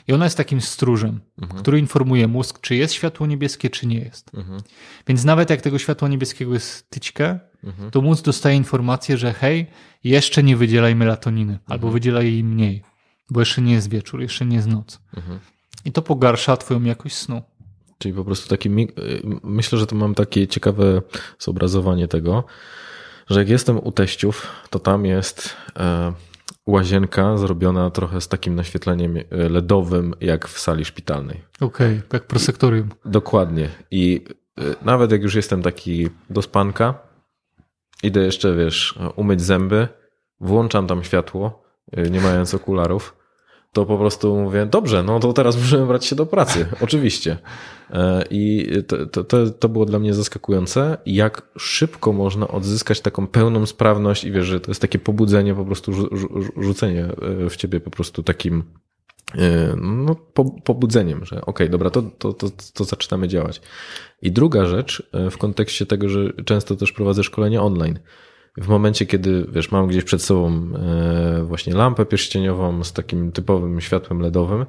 [0.08, 1.20] I ona jest takim stróżem,
[1.58, 4.34] który informuje mózg, czy jest światło niebieskie, czy nie jest.
[4.34, 4.60] Mhm.
[5.06, 7.38] Więc nawet jak tego światła niebieskiego jest tyćkę,
[7.90, 9.66] to mózg dostaje informację, że hej,
[10.04, 12.82] jeszcze nie wydzielaj melatoniny, albo wydzielaj jej mniej,
[13.30, 15.00] bo jeszcze nie jest wieczór, jeszcze nie jest noc.
[15.16, 15.38] Mhm.
[15.84, 17.42] I to pogarsza twoją jakość snu.
[17.98, 18.68] Czyli po prostu taki.
[18.68, 21.02] y, Myślę, że to mam takie ciekawe
[21.38, 22.44] zobrazowanie tego,
[23.30, 26.12] że jak jestem u teściów, to tam jest e,
[26.66, 31.42] łazienka zrobiona trochę z takim naświetleniem e, LEDowym, jak w sali szpitalnej.
[31.60, 32.88] Okej, jak prosektorium.
[33.04, 33.68] Dokładnie.
[33.90, 34.24] I
[34.60, 36.94] y, nawet jak już jestem taki do spanka,
[38.02, 39.88] idę jeszcze, wiesz, umyć zęby,
[40.40, 41.62] włączam tam światło,
[41.98, 43.21] y, nie mając okularów,
[43.72, 47.38] to po prostu mówię, dobrze, no to teraz możemy brać się do pracy, oczywiście.
[47.90, 53.66] E, I to, to- to, było dla mnie zaskakujące, jak szybko można odzyskać taką pełną
[53.66, 57.56] sprawność i wiesz, że to jest takie pobudzenie, po prostu rzu- rzu- rzucenie e, w
[57.56, 58.64] ciebie po prostu takim
[59.34, 63.60] e, no, po, pobudzeniem, że okej, dobra, to, to, to, to zaczynamy działać.
[64.22, 67.98] I druga rzecz w kontekście tego, że często też prowadzę szkolenia online.
[68.56, 73.80] W momencie, kiedy wiesz, mam gdzieś przed sobą e, właśnie lampę pierścieniową z takim typowym
[73.80, 74.66] światłem LEDowym,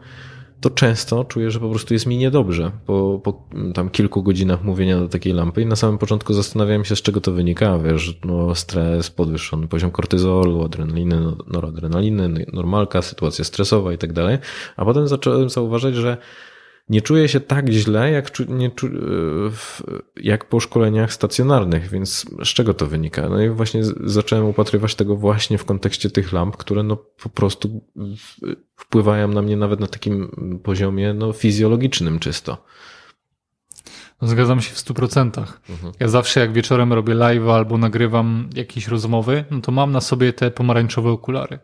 [0.61, 4.99] to często czuję, że po prostu jest mi niedobrze po, po tam kilku godzinach mówienia
[4.99, 8.55] do takiej lampy i na samym początku zastanawiałem się, z czego to wynika, wiesz, no
[8.55, 14.37] stres, podwyższony poziom kortyzolu, adrenaliny, no- noradrenaliny, normalka, sytuacja stresowa i tak dalej,
[14.77, 16.17] a potem zacząłem zauważać, że
[16.89, 18.71] nie czuję się tak źle, jak, czu, nie
[19.51, 19.81] w-
[20.15, 23.29] jak po szkoleniach stacjonarnych, więc z czego to wynika?
[23.29, 27.81] No i właśnie zacząłem upatrywać tego właśnie w kontekście tych lamp, które no po prostu
[28.75, 30.29] wpływają na mnie nawet na takim
[30.63, 32.63] poziomie no fizjologicznym czysto.
[34.21, 35.43] No, zgadzam się w 100%.
[35.99, 40.33] Ja zawsze jak wieczorem robię live albo nagrywam jakieś rozmowy, no to mam na sobie
[40.33, 41.59] te pomarańczowe okulary.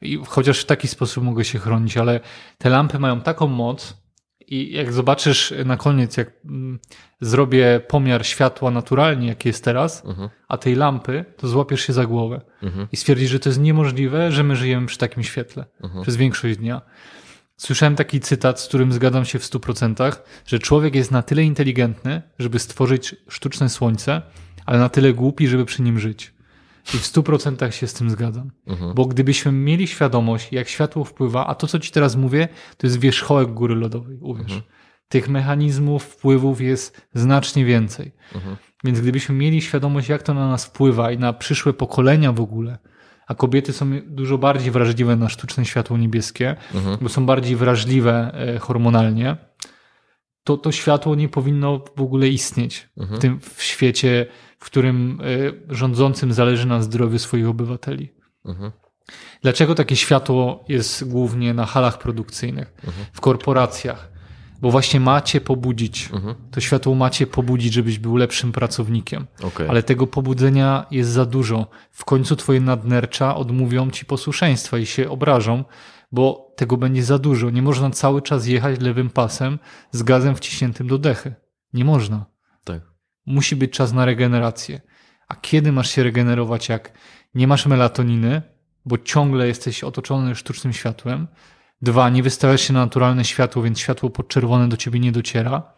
[0.00, 2.20] I chociaż w taki sposób mogę się chronić, ale
[2.58, 4.05] te lampy mają taką moc
[4.48, 6.78] i jak zobaczysz na koniec, jak mm,
[7.20, 10.02] zrobię pomiar światła naturalnie, jaki jest teraz,
[10.48, 12.40] a tej lampy, to złapiesz się za głowę
[12.92, 15.64] i stwierdzisz, że to jest niemożliwe, że my żyjemy przy takim świetle
[16.02, 16.80] przez większość dnia.
[17.56, 20.16] Słyszałem taki cytat, z którym zgadzam się w 100%,
[20.46, 24.22] że człowiek jest na tyle inteligentny, żeby stworzyć sztuczne słońce,
[24.66, 26.35] ale na tyle głupi, żeby przy nim żyć.
[26.94, 28.50] I w 100% się z tym zgadzam.
[28.94, 33.00] Bo gdybyśmy mieli świadomość, jak światło wpływa, a to, co ci teraz mówię, to jest
[33.00, 34.52] wierzchołek góry lodowej, uwierz.
[35.08, 38.12] Tych mechanizmów, wpływów jest znacznie więcej.
[38.84, 42.78] Więc gdybyśmy mieli świadomość, jak to na nas wpływa i na przyszłe pokolenia w ogóle,
[43.26, 46.56] a kobiety są dużo bardziej wrażliwe na sztuczne światło niebieskie,
[47.00, 49.36] bo są bardziej wrażliwe e, hormonalnie,
[50.46, 54.26] to to światło nie powinno w ogóle istnieć w tym w świecie,
[54.58, 58.12] w którym e, rządzącym zależy na zdrowiu swoich obywateli.
[59.42, 62.74] Dlaczego takie światło jest głównie na halach produkcyjnych,
[63.12, 64.12] w korporacjach?
[64.60, 66.08] Bo właśnie macie pobudzić.
[66.50, 69.26] To światło macie pobudzić, żebyś był lepszym pracownikiem.
[69.42, 69.68] Okej.
[69.68, 71.66] Ale tego pobudzenia jest za dużo.
[71.90, 75.64] W końcu twoje nadnercza odmówią ci posłuszeństwa i się obrażą,
[76.16, 77.50] bo tego będzie za dużo.
[77.50, 79.58] Nie można cały czas jechać lewym pasem
[79.90, 81.34] z gazem wciśniętym do dechy.
[81.72, 82.26] Nie można.
[82.64, 82.82] Tak.
[83.26, 84.80] Musi być czas na regenerację.
[85.28, 86.92] A kiedy masz się regenerować, jak
[87.34, 88.42] nie masz melatoniny,
[88.84, 91.28] bo ciągle jesteś otoczony sztucznym światłem?
[91.82, 95.72] Dwa, nie wystawiasz się na naturalne światło, więc światło podczerwone do ciebie nie dociera.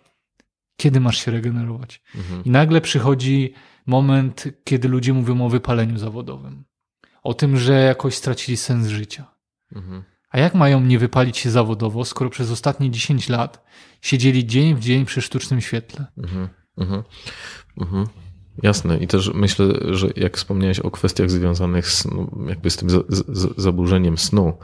[0.77, 2.03] Kiedy masz się regenerować?
[2.15, 2.45] Mhm.
[2.45, 3.55] I nagle przychodzi
[3.87, 6.65] moment, kiedy ludzie mówią o wypaleniu zawodowym.
[7.23, 9.25] O tym, że jakoś stracili sens życia.
[9.73, 10.05] Mhm.
[10.31, 13.65] A jak mają nie wypalić się zawodowo, skoro przez ostatnie 10 lat
[14.03, 16.07] siedzieli dzień w dzień przy sztucznym świetle?
[16.19, 16.49] Mhm.
[16.79, 17.03] Mhm.
[17.81, 18.07] Mhm.
[18.63, 18.99] Jasne.
[18.99, 22.99] I też myślę, że jak wspomniałeś o kwestiach związanych z, no, jakby z tym za,
[23.09, 24.59] z, zaburzeniem snu,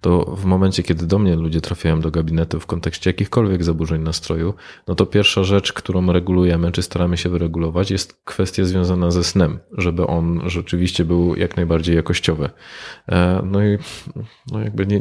[0.00, 4.54] to w momencie, kiedy do mnie ludzie trafiają do gabinetu w kontekście jakichkolwiek zaburzeń nastroju,
[4.86, 9.58] no to pierwsza rzecz, którą regulujemy, czy staramy się wyregulować, jest kwestia związana ze snem,
[9.72, 12.50] żeby on rzeczywiście był jak najbardziej jakościowy.
[13.08, 13.78] E, No i
[14.52, 15.00] no jakby nie,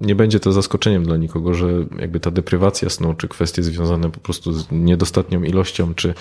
[0.00, 1.66] nie będzie to zaskoczeniem dla nikogo, że
[1.98, 6.14] jakby ta deprywacja snu, czy kwestie związane po prostu z niedostatnią ilością, czy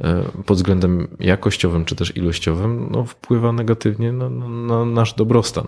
[0.00, 5.66] e, pod względem jakościowym, czy też ilościowym, no wpływa negatywnie na, na, na nasz dobrostan.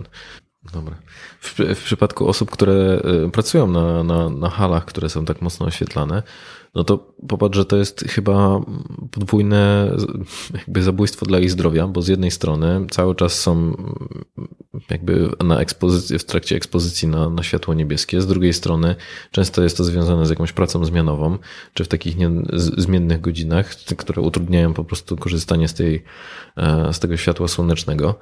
[0.73, 0.97] Dobra.
[1.41, 5.67] W, w przypadku osób, które y, pracują na, na, na halach, które są tak mocno
[5.67, 6.23] oświetlane,
[6.75, 6.99] no to
[7.29, 8.61] popatrz, że to jest chyba
[9.11, 9.93] podwójne
[10.55, 13.77] jakby zabójstwo dla ich zdrowia, bo z jednej strony cały czas są
[14.91, 18.97] jakby na ekspozycji, w trakcie ekspozycji na, na światło niebieskie, z drugiej strony
[19.31, 21.39] często jest to związane z jakąś pracą zmianową,
[21.75, 26.05] czy w takich nie, zmiennych godzinach, które utrudniają po prostu korzystanie z, tej,
[26.57, 28.19] e, z tego światła słonecznego.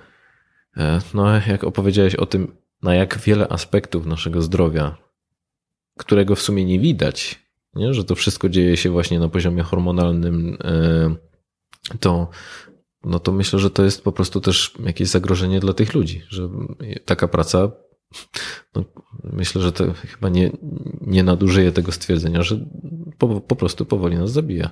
[0.77, 4.97] E, No, jak opowiedziałeś o tym, na jak wiele aspektów naszego zdrowia,
[5.99, 7.39] którego w sumie nie widać,
[7.75, 7.95] nie?
[7.95, 11.15] że to wszystko dzieje się właśnie na poziomie hormonalnym, e,
[12.01, 12.31] to,
[13.05, 16.49] no to myślę, że to jest po prostu też jakieś zagrożenie dla tych ludzi, że
[17.05, 17.71] taka praca,
[18.75, 18.85] no,
[19.25, 20.51] myślę, że to chyba nie,
[21.01, 22.67] nie nadużyje tego stwierdzenia, że
[23.19, 24.71] po, po prostu powoli nas zabija.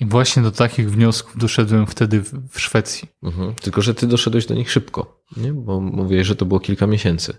[0.00, 3.08] I właśnie do takich wniosków doszedłem wtedy w, Szwecji.
[3.22, 3.54] Mhm.
[3.54, 5.52] Tylko, że ty doszedłeś do nich szybko, nie?
[5.52, 7.34] bo mówiłeś, że to było kilka miesięcy.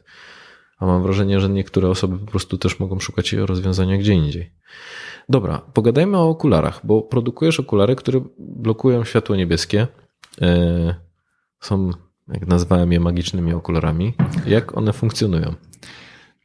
[0.79, 4.51] A mam wrażenie, że niektóre osoby po prostu też mogą szukać rozwiązania gdzie indziej.
[5.29, 9.87] Dobra, pogadajmy o okularach, bo produkujesz okulary, które blokują światło niebieskie.
[10.41, 10.95] E,
[11.59, 11.89] Są,
[12.27, 14.13] jak nazwałem je, magicznymi okularami.
[14.45, 15.53] Jak one funkcjonują?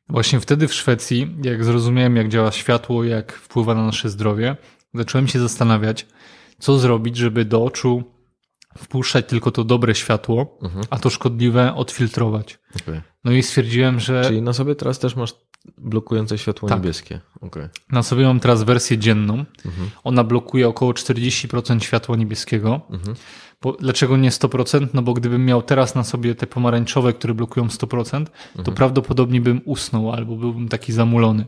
[0.09, 4.57] Właśnie wtedy w Szwecji, jak zrozumiałem, jak działa światło, jak wpływa na nasze zdrowie,
[4.95, 6.07] zacząłem się zastanawiać,
[6.59, 8.03] co zrobić, żeby do oczu
[8.79, 10.85] wpuszczać tylko to dobre światło, Mhm.
[10.91, 12.59] a to szkodliwe odfiltrować.
[12.83, 13.03] Okay.
[13.25, 15.35] No i stwierdziłem, że Czyli na sobie teraz też masz
[15.79, 16.79] blokujące światło Tak.
[16.79, 17.21] niebieskie.
[17.41, 17.69] Okay.
[17.93, 19.45] na sobie mam teraz wersję dzienną.
[19.67, 19.91] Mhm.
[20.05, 22.81] Ona blokuje około 40% światła niebieskiego.
[22.91, 23.17] Mhm.
[23.63, 24.89] Bo, dlaczego nie 100%?
[24.95, 28.75] No bo gdybym miał teraz na sobie te pomarańczowe, które blokują 100%, to Mhm.
[28.77, 31.47] prawdopodobnie bym usnął albo byłbym taki zamulony.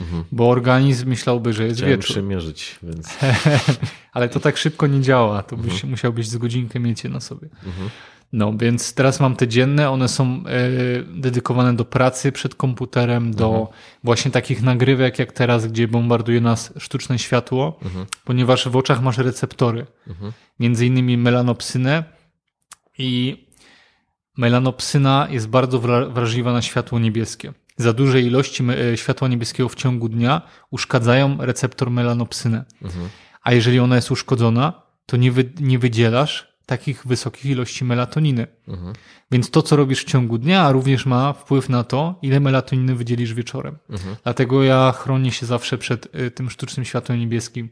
[0.00, 0.24] Mhm.
[0.32, 2.10] Bo organizm myślałby, że jest Chciałem wieczór.
[2.14, 3.18] przymierzyć, więc...
[4.12, 5.42] Ale to tak szybko nie działa.
[5.42, 5.90] To byś Mhm.
[5.90, 7.48] musiałbyś z godzinkę mieć je na sobie.
[7.66, 7.90] Mhm.
[8.32, 13.46] No, więc teraz mam te dzienne, one są e, dedykowane do pracy przed komputerem, do
[13.48, 13.66] Mhm.
[14.04, 18.06] właśnie takich nagrywek jak teraz, gdzie bombarduje nas sztuczne światło, Mhm.
[18.24, 20.32] ponieważ w oczach masz receptory, Mhm.
[20.60, 22.04] między innymi melanopsynę
[22.98, 23.44] i
[24.36, 27.52] melanopsyna jest bardzo wra- wrażliwa na światło niebieskie.
[27.76, 32.64] Za duże ilości e, światła niebieskiego w ciągu dnia uszkadzają receptor melanopsynę.
[32.82, 33.08] Mhm.
[33.42, 38.46] A jeżeli ona jest uszkodzona, to nie, wy, nie wydzielasz takich wysokich ilości melatoniny.
[38.68, 38.92] Mhm.
[39.30, 43.34] Więc to, co robisz w ciągu dnia, również ma wpływ na to, ile melatoniny wydzielisz
[43.34, 43.78] wieczorem.
[43.90, 44.16] Mhm.
[44.22, 47.70] Dlatego ja chronię się zawsze przed y, tym sztucznym światłem niebieskim.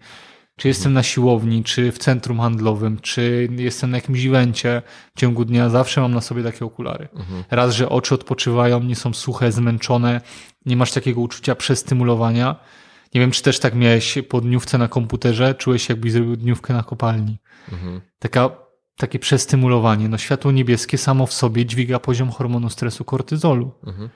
[0.57, 4.83] Czy jestem na siłowni, czy w centrum handlowym, czy jestem na jakimś evencie
[5.17, 7.09] w ciągu dnia, zawsze mam na sobie takie okulary.
[7.15, 7.45] Mhm.
[7.51, 10.21] Raz, że oczy odpoczywają, nie są suche, zmęczone,
[10.67, 12.57] nie masz takiego uczucia przestymulowania.
[13.15, 16.83] Nie wiem, czy też tak miałeś po dniówce na komputerze, czułeś jakbyś zrobił dniówkę na
[16.83, 17.39] kopalni.
[17.73, 18.01] Mhm.
[18.19, 18.51] Taka,
[18.97, 20.09] takie przestymulowanie.
[20.09, 23.73] No światło niebieskie samo w sobie dźwiga poziom hormonu stresu kortyzolu.
[23.87, 24.09] Mhm.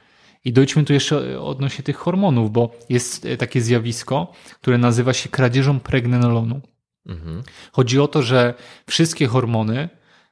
[0.47, 5.28] I dojdźmy tu jeszcze odnośnie tych hormonów, bo jest e, takie zjawisko, które nazywa się
[5.28, 6.61] kradzieżą pregnenolonu.
[7.07, 7.42] Mhm.
[7.72, 8.55] Chodzi o to, że
[8.86, 9.88] wszystkie hormony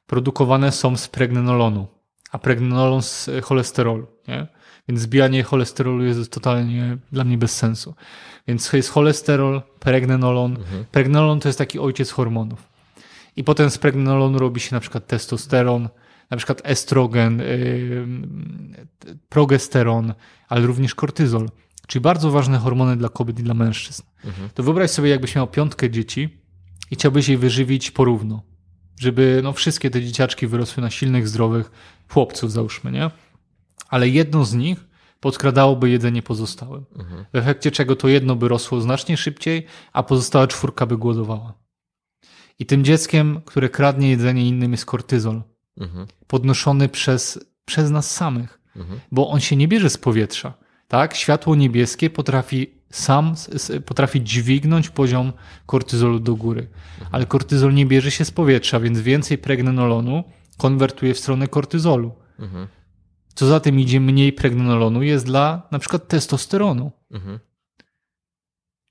[0.07, 1.87] produkowane są z pregnenolonu,
[2.31, 4.07] a pregnenolon z e, cholesterolu.
[4.27, 4.47] Nie?
[4.87, 7.95] Więc zbijanie cholesterolu jest totalnie dla mnie bez sensu.
[8.47, 10.57] Więc jest cholesterol, pregnenolon.
[10.91, 12.69] Pregnenolon to jest taki ojciec hormonów.
[13.35, 15.89] I potem z pregnenolonu robi się na przykład testosteron,
[16.29, 18.07] na przykład estrogen, yy,
[19.29, 20.13] progesteron,
[20.49, 21.49] ale również kortyzol,
[21.87, 24.03] czyli bardzo ważne hormony dla kobiet i dla mężczyzn.
[24.25, 24.49] Mhm.
[24.53, 26.41] To wyobraź sobie, jakbyś miał piątkę dzieci
[26.91, 28.43] i chciałbyś jej wyżywić porówno,
[28.99, 31.71] żeby no, wszystkie te dzieciaczki wyrosły na silnych, zdrowych
[32.09, 33.11] chłopców, załóżmy, nie?
[33.89, 34.85] Ale jedno z nich
[35.19, 36.85] podkradałoby jedzenie pozostałym.
[36.95, 37.25] Mhm.
[37.33, 41.53] W efekcie czego to jedno by rosło znacznie szybciej, a pozostała czwórka by głodowała.
[42.59, 45.41] I tym dzieckiem, które kradnie jedzenie innym jest kortyzol,
[45.77, 46.07] Mhm.
[46.27, 48.99] podnoszony przez, przez nas samych, Mhm.
[49.11, 50.53] bo on się nie bierze z powietrza.
[50.87, 51.15] Tak?
[51.15, 53.35] Światło niebieskie potrafi sam,
[53.85, 55.33] potrafi dźwignąć poziom
[55.65, 56.67] kortyzolu do góry,
[57.11, 60.23] ale kortyzol nie bierze się z powietrza, więc więcej pregnenolonu
[60.57, 62.15] konwertuje w stronę kortyzolu.
[62.39, 62.67] Mhm.
[63.35, 66.91] Co za tym idzie, mniej pregnenolonu jest dla na przykład testosteronu.
[67.11, 67.39] Mhm.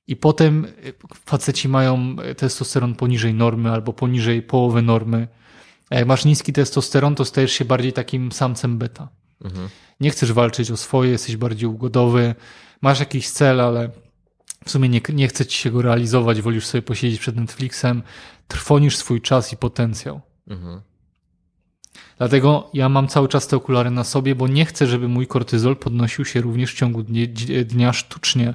[0.07, 5.29] I potem y, faceci mają y, testosteron poniżej normy albo poniżej połowy normy.
[5.91, 9.09] A jak masz niski testosteron, to stajesz się bardziej takim samcem beta.
[9.45, 9.69] Mhm.
[10.01, 12.35] Nie chcesz walczyć o swoje, jesteś bardziej ugodowy,
[12.83, 13.91] masz jakiś cel, ale
[14.65, 18.03] w sumie nie, nie chce ci się go realizować, wolisz sobie posiedzieć przed Netflixem,
[18.49, 20.21] trwonisz swój czas i potencjał.
[20.49, 20.81] Mhm.
[22.19, 25.77] Dlatego ja mam cały czas te okulary na sobie, bo nie chcę, żeby mój kortyzol
[25.77, 27.27] podnosił się również w ciągu dnia,
[27.65, 28.55] dnia sztucznie.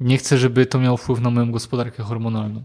[0.00, 2.64] Nie chcę, żeby to miało wpływ na moją gospodarkę hormonalną.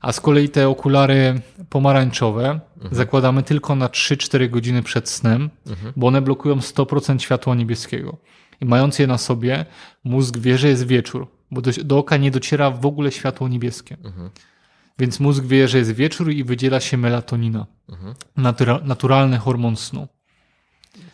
[0.00, 2.60] A z kolei te okulary pomarańczowe
[2.92, 5.50] zakładamy tylko na 3-4 godziny przed snem,
[5.96, 8.16] bo one blokują 100% światła niebieskiego.
[8.60, 9.66] I mając je na sobie,
[10.04, 13.96] mózg wie, że jest wieczór, bo do, do oka nie dociera w ogóle światło niebieskie.
[14.98, 17.66] Więc mózg wie, że jest wieczór i wydziela się melatonina.
[18.36, 20.08] Natura, naturalny hormon snu.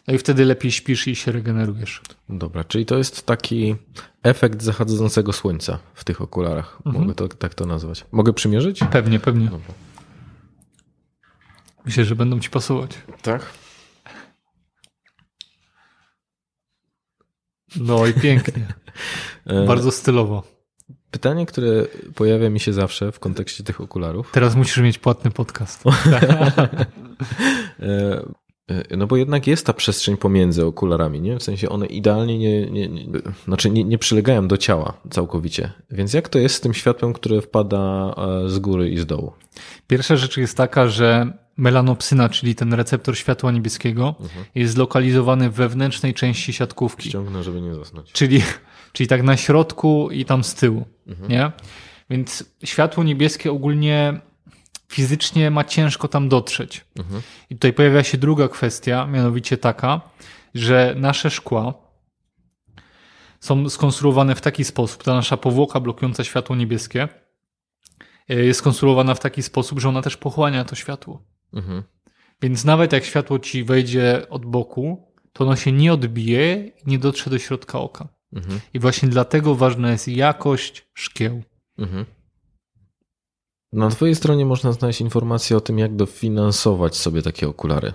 [0.09, 2.00] No i wtedy lepiej śpisz i się regenerujesz.
[2.28, 3.76] Dobra, czyli to jest taki
[4.22, 6.78] efekt zachodzącego słońca w tych okularach.
[6.84, 8.04] Mogę to, tak to nazwać.
[8.12, 8.80] Mogę przymierzyć?
[8.92, 9.44] Pewnie, pewnie.
[9.44, 9.74] Dobra.
[11.84, 12.90] Myślę, że będą ci pasować.
[13.22, 13.52] Tak.
[17.76, 18.66] No i pięknie.
[19.46, 20.42] E, Bardzo stylowo.
[21.11, 24.30] Pytanie, które pojawia mi się zawsze w kontekście tych okularów.
[24.32, 25.84] Teraz musisz mieć płatny podcast.
[28.70, 31.38] E, No bo jednak jest ta przestrzeń pomiędzy okularami, nie?
[31.38, 33.06] W sensie one idealnie nie, nie, nie,
[33.44, 35.72] znaczy nie, nie przylegają do ciała całkowicie.
[35.90, 38.14] Więc jak to jest z tym światłem, które wpada
[38.44, 39.32] e, z góry i z dołu?
[39.86, 44.14] Pierwsza rzecz jest taka, że melanopsyna, czyli ten receptor światła niebieskiego,
[44.54, 47.08] jest zlokalizowany w wewnętrznej części siatkówki.
[47.08, 48.12] Ściągnę, żeby nie zasnąć.
[48.12, 48.42] Czyli,
[48.92, 50.86] czyli tak na środku i tam z tyłu.
[51.28, 51.52] Nie?
[52.10, 54.20] Więc światło niebieskie ogólnie
[54.89, 56.84] fizycznie ma ciężko tam dotrzeć.
[57.51, 60.01] I tutaj pojawia się druga kwestia, mianowicie taka,
[60.55, 61.74] że nasze szkła
[63.41, 67.09] są skonstruowane w taki sposób, ta nasza powłoka blokująca światło niebieskie
[68.30, 71.22] y, jest skonstruowana w taki sposób, że ona też pochłania to światło.
[71.53, 71.82] Mhm.
[72.43, 76.99] Więc nawet jak światło ci wejdzie od boku, to ono się nie odbije i nie
[76.99, 78.09] dotrze do środka oka.
[78.32, 78.61] Mhm.
[78.74, 81.43] I właśnie dlatego ważna jest jakość szkieł.
[81.78, 82.05] Mhm.
[83.72, 87.92] Na twojej stronie można znaleźć informacje o tym, jak dofinansować sobie takie okulary.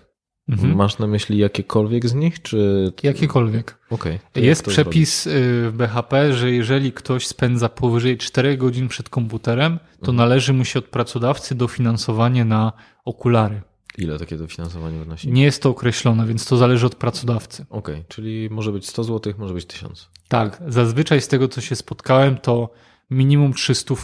[0.49, 0.75] Mhm.
[0.75, 2.91] Masz na myśli jakiekolwiek z nich, czy...
[3.03, 3.77] Jakiekolwiek.
[4.05, 5.31] Jak Jest przepis y,
[5.69, 10.79] w BHP, że jeżeli ktoś spędza powyżej 4 godzin przed komputerem, to należy mu się
[10.79, 12.73] od pracodawcy dofinansowanie na
[13.05, 13.61] okulary.
[13.97, 15.31] Ile takie dofinansowanie wynosi?
[15.31, 17.65] Nie jest to określone, więc to zależy od pracodawcy.
[17.69, 20.09] Okej, czyli może być 100 zł, może być 1000.
[20.27, 22.69] Tak, zazwyczaj z tego, co się spotkałem, to
[23.11, 23.95] minimum 300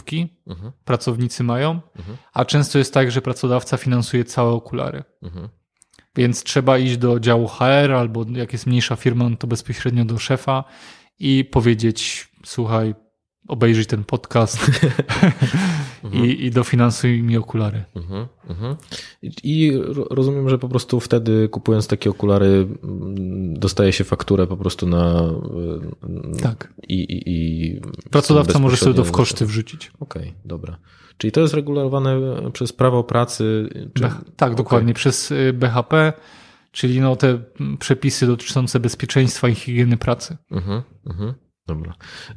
[0.46, 0.72] Mhm.
[0.84, 1.80] pracownicy mają,
[2.32, 5.04] a często jest tak, że pracodawca finansuje całe okulary.
[5.22, 5.48] Mhm.
[6.16, 10.18] Więc trzeba iść do działu HR albo jak jest mniejsza firma, no to bezpośrednio do
[10.18, 10.64] szefa
[11.18, 12.94] i powiedzieć: Słuchaj,
[13.48, 14.70] obejrzyj ten podcast
[16.12, 17.84] i, i dofinansuj mi okulary.
[17.96, 18.26] Mhm.
[18.48, 18.76] Mhm.
[19.22, 24.46] I- I ro- rozumiem, że po prostu wtedy kupując takie okulary mm, dostaje się fakturę
[24.46, 25.30] po prostu na...
[26.38, 26.72] y, Tak.
[26.88, 27.80] I, i, i
[28.10, 29.90] Pracodawca może sobie to w koszty wrzucić.
[30.00, 30.78] Okej, dobra.
[31.16, 32.16] Czyli to jest regulowane
[32.52, 33.68] przez prawo pracy?
[33.94, 34.02] Czy...
[34.04, 34.56] Beh- tak, Okej.
[34.56, 34.94] dokładnie.
[34.94, 36.12] Przez y, BHP,
[36.72, 37.38] czyli no te
[37.78, 40.36] przepisy dotyczące bezpieczeństwa i higieny pracy.
[40.50, 41.34] Mhm, mhm.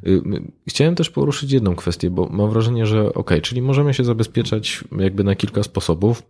[0.06, 0.22] Y,
[0.68, 5.24] Chciałem też poruszyć jedną kwestię, bo mam wrażenie, że ok, czyli możemy się zabezpieczać jakby
[5.24, 6.22] na kilka sposobów.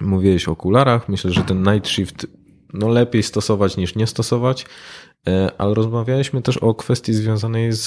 [0.00, 2.26] Mówiłeś o okularach, myślę, że ten night shift
[2.74, 4.66] no lepiej stosować niż nie stosować,
[5.26, 7.86] e, ale rozmawialiśmy też o kwestii związanej z,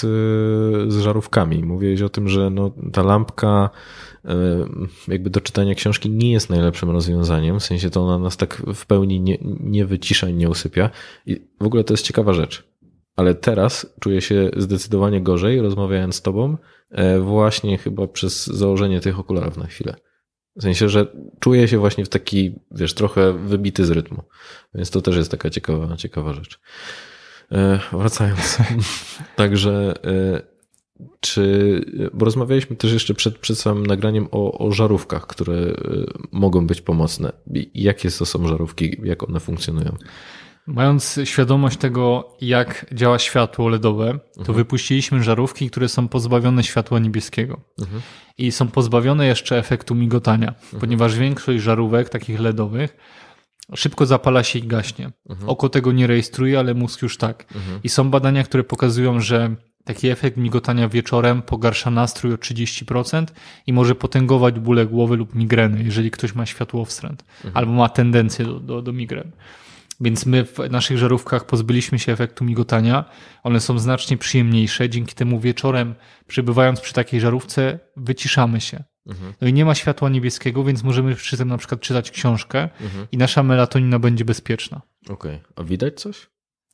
[0.93, 1.63] z żarówkami.
[1.63, 3.69] Mówiłeś o tym, że no, ta lampka
[4.25, 4.35] e,
[5.07, 8.85] jakby do czytania książki nie jest najlepszym rozwiązaniem, w sensie to ona nas tak w
[8.85, 10.89] pełni nie, nie wycisza i nie usypia.
[11.25, 12.72] I w ogóle to jest ciekawa rzecz.
[13.15, 16.57] Ale teraz czuję się zdecydowanie gorzej, rozmawiając z tobą,
[16.91, 19.95] e, właśnie chyba przez założenie tych okularów na chwilę.
[20.55, 21.07] W sensie, że
[21.39, 24.23] czuję się właśnie w taki, wiesz, trochę wybity z rytmu.
[24.75, 26.59] Więc to też jest taka ciekawa, ciekawa rzecz.
[27.51, 28.57] E, wracając.
[29.35, 30.41] Także, e,
[31.19, 35.73] czy, bo rozmawialiśmy też jeszcze przed, przed samym nagraniem o, o żarówkach, które
[36.31, 37.31] mogą być pomocne.
[37.73, 39.97] Jakie to są żarówki, jak one funkcjonują?
[40.67, 44.55] Mając świadomość tego, jak działa światło LEDowe, to Mhm.
[44.57, 47.61] wypuściliśmy żarówki, które są pozbawione światła niebieskiego.
[48.37, 52.97] I są pozbawione jeszcze efektu migotania, ponieważ większość żarówek takich LEDowych
[53.75, 55.11] szybko zapala się i gaśnie.
[55.47, 57.45] Oko tego nie rejestruje, ale mózg już tak.
[57.83, 59.55] I są badania, które pokazują, że
[59.85, 63.25] taki efekt migotania wieczorem pogarsza nastrój o 30%
[63.67, 68.59] i może potęgować bóle głowy lub migreny, jeżeli ktoś ma światłowstręt albo ma tendencję do,
[68.59, 69.31] do, do migren.
[70.03, 73.05] Więc my w naszych żarówkach pozbyliśmy się efektu migotania.
[73.43, 74.89] One są znacznie przyjemniejsze.
[74.89, 75.95] Dzięki temu wieczorem,
[76.27, 78.83] przebywając przy takiej żarówce, wyciszamy się.
[79.41, 82.69] No i nie ma światła niebieskiego, więc możemy przy tym na przykład czytać książkę
[83.11, 84.81] i nasza melatonina będzie bezpieczna.
[85.09, 85.39] Okej.
[85.55, 86.29] A widać coś?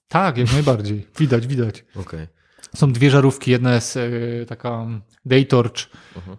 [0.08, 1.08] Tak, jak najbardziej.
[1.20, 1.86] Widać, widać.
[1.96, 2.28] Okej.
[2.76, 3.52] Są dwie żarówki.
[3.52, 4.10] Jedna jest e,
[4.48, 4.88] taka
[5.26, 5.90] day torch,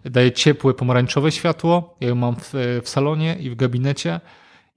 [0.04, 1.96] daje ciepłe pomarańczowe światło.
[2.00, 4.20] Ja ją mam w, w salonie i w gabinecie.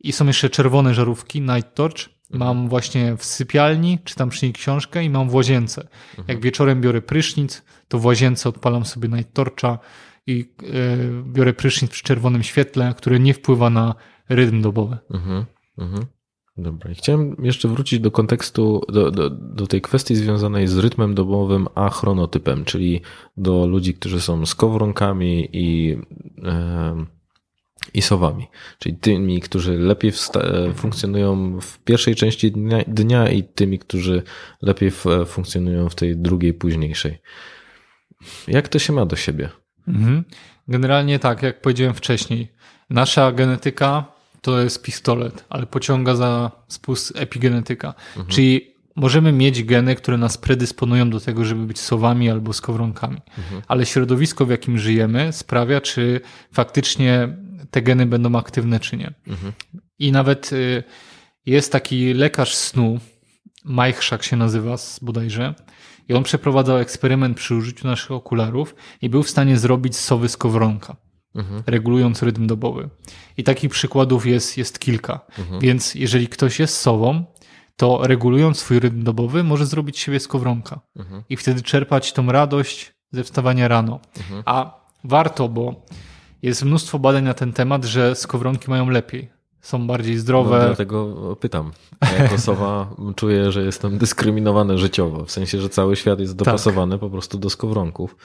[0.04, 2.10] I są jeszcze czerwone żarówki, night torch.
[2.30, 5.88] Mam właśnie w sypialni, czytam przy niej książkę i mam w łazience.
[6.28, 9.80] Jak wieczorem biorę prysznic, to w łazience odpalam sobie night torcha
[10.28, 13.95] i e, biorę prysznic przy czerwonym świetle, które nie wpływa na
[14.30, 14.97] rytm dobowy.
[15.12, 15.45] Mhm,
[15.78, 16.06] mhm.
[16.58, 16.91] Dobra.
[16.91, 21.68] I chciałem jeszcze wrócić do kontekstu, do, do, do tej kwestii związanej z rytmem dobowym,
[21.76, 23.01] a chronotypem, czyli
[23.38, 25.97] do ludzi, którzy są skowronkami i,
[26.43, 27.08] em,
[27.94, 28.48] i sowami,
[28.80, 34.24] czyli tymi, którzy lepiej e, funkcjonują w pierwszej części dnia, dnia i tymi, którzy
[34.62, 37.22] lepiej w, funkcjonują w tej drugiej, późniejszej.
[38.48, 39.50] Jak to się ma do siebie?
[39.88, 40.24] Mhm.
[40.68, 42.48] Generalnie tak, jak powiedziałem wcześniej,
[42.90, 44.06] nasza genetyka
[44.42, 47.94] to jest pistolet, ale pociąga za spust epigenetyka.
[48.28, 53.22] Czyli możemy mieć geny, które nas predysponują do tego, żeby być sowami albo skowronkami.
[53.68, 56.22] Ale środowisko, w jakim żyjemy, sprawia, czy
[56.52, 57.38] faktycznie
[57.72, 59.14] te geny będą aktywne, czy nie.
[59.99, 60.84] I nawet y,
[61.45, 62.99] jest taki lekarz snu,
[63.66, 65.53] Majchrzak się nazywa z- bodajże,
[66.09, 70.30] i on przeprowadzał eksperyment przy użyciu naszych okularów i był w stanie zrobić z sowy
[70.30, 70.95] skowronka,
[71.68, 72.89] regulując rytm dobowy.
[73.38, 75.20] I takich przykładów jest, jest kilka.
[75.61, 77.26] Więc jeżeli ktoś jest sową,
[77.76, 80.80] to regulując swój rytm dobowy, może zrobić z siebie skowronka
[81.30, 83.99] i wtedy czerpać tą radość ze wstawania rano.
[84.45, 85.86] A warto, bo
[86.44, 89.30] jest mnóstwo badań na ten temat, że skowronki mają lepiej.
[89.62, 90.64] Są bardziej No, zdrowe.
[90.66, 91.72] dlatego pytam.
[92.02, 97.00] Ja Jako sowa czuję, że jestem dyskryminowany życiowo, w sensie, że cały świat jest dopasowany
[97.00, 98.16] po prostu do skowronków.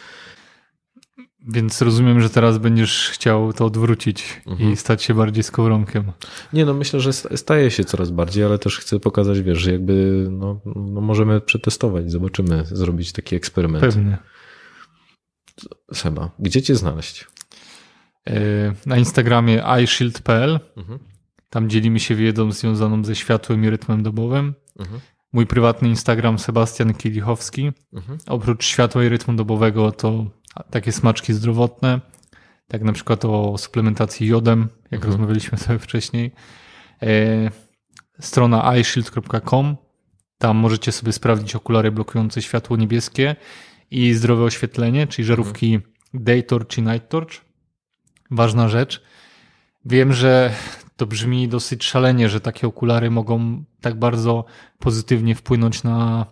[1.49, 6.12] Więc rozumiem, że teraz będziesz chciał to odwrócić i stać się bardziej skowronkiem.
[6.53, 9.73] Nie, no myślę, że sta- staje się coraz bardziej, ale też chcę pokazać, wiesz, że
[9.73, 13.81] jakby no, no możemy przetestować, zobaczymy, zrobić taki eksperyment.
[13.85, 14.19] Pewnie.
[15.95, 17.27] Seba, gdzie cię znaleźć?
[18.29, 20.61] E, Na Instagramie iShield.pl.
[20.76, 20.99] Mhm.
[21.51, 24.55] Tam dzielimy się wiedzą związaną ze światłem i rytmem dobowym.
[24.79, 25.01] Mhm.
[25.33, 27.72] Mój prywatny Instagram Sebastian Kielichowski.
[27.93, 28.18] Mhm.
[28.26, 30.26] Oprócz światła i rytmu dobowego to
[30.70, 32.01] takie smaczki zdrowotne,
[32.68, 36.33] tak na przykład o suplementacji jodem, jak rozmawialiśmy sobie wcześniej.
[37.03, 37.51] E,
[38.20, 39.76] strona iShield.com.
[40.39, 43.37] Tam możecie sobie sprawdzić okulary blokujące światło niebieskie
[43.91, 45.79] i zdrowe oświetlenie, czyli żarówki
[46.14, 47.48] Day Torch i Night Torch.
[48.31, 49.03] Ważna rzecz.
[49.85, 50.55] Wiem, że
[50.97, 54.45] to brzmi dosyć szalenie, że takie okulary mogą tak bardzo
[54.79, 56.26] pozytywnie wpłynąć na,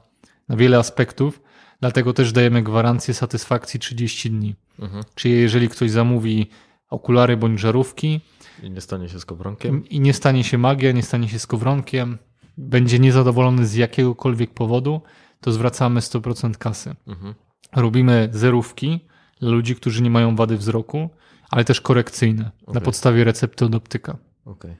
[0.48, 1.42] na wiele aspektów,
[1.80, 4.54] dlatego też dajemy gwarancję satysfakcji 30 dni.
[4.78, 5.04] Mhm.
[5.14, 6.50] Czyli jeżeli ktoś zamówi
[6.90, 8.20] okulary bądź żarówki
[8.62, 9.88] I nie stanie się skowronkiem?
[9.88, 12.18] i nie stanie się magia, nie stanie się skowronkiem,
[12.58, 15.00] będzie niezadowolony z jakiegokolwiek powodu,
[15.40, 16.94] to zwracamy 100% kasy.
[17.06, 17.34] Mhm.
[17.76, 19.00] Robimy zerówki
[19.40, 21.10] dla ludzi, którzy nie mają wady wzroku,
[21.50, 22.82] ale też korekcyjne na Okej.
[22.82, 24.16] podstawie recepty od optyka.
[24.44, 24.76] Okej.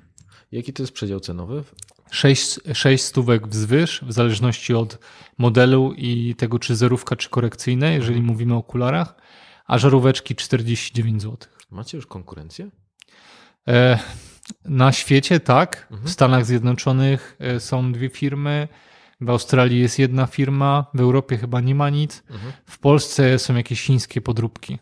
[0.52, 1.64] Jaki to jest przedział cenowy?
[2.10, 4.98] 6, 6 stówek wzwyż, w zależności od
[5.38, 9.14] modelu i tego, czy zerówka, czy korekcyjne, jeżeli mówimy o okularach,
[9.66, 11.36] a żaróweczki 49 zł.
[11.70, 12.70] Macie już konkurencję?
[13.68, 13.98] E,
[14.64, 15.86] Na świecie tak.
[15.90, 18.68] W Stanach Zjednoczonych e, są dwie firmy.
[19.20, 22.22] W Australii jest jedna firma, w Europie chyba nie ma nic.
[22.66, 24.78] W Polsce są jakieś chińskie podróbki.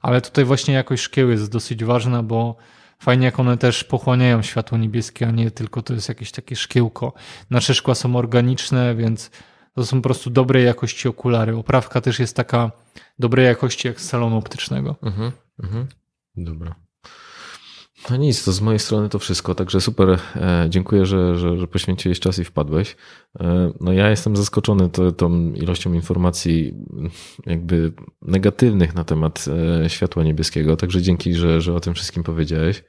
[0.00, 2.56] Ale tutaj właśnie jakość szkieł jest dosyć ważna, bo
[2.98, 7.12] fajnie jak one też pochłaniają światło niebieskie, a nie tylko to jest jakieś takie szkiełko.
[7.50, 9.30] Nasze szkła są organiczne, więc
[9.74, 11.56] to są po prostu dobrej jakości okulary.
[11.56, 12.70] Oprawka też jest taka
[13.18, 14.96] dobrej jakości jak z salonu optycznego.
[15.02, 15.32] Mhm.
[15.62, 15.86] Mhm.
[16.36, 16.74] Dobra.
[18.10, 20.18] No nic, to z mojej strony to wszystko, także super.
[20.36, 22.96] E, dziękuję, że, że, że poświęciłeś czas i wpadłeś.
[23.40, 26.74] E, no ja jestem zaskoczony to, tą ilością informacji
[27.46, 27.92] jakby
[28.22, 29.44] negatywnych na temat
[29.84, 32.84] e, światła niebieskiego, także dzięki, że, że o tym wszystkim powiedziałeś.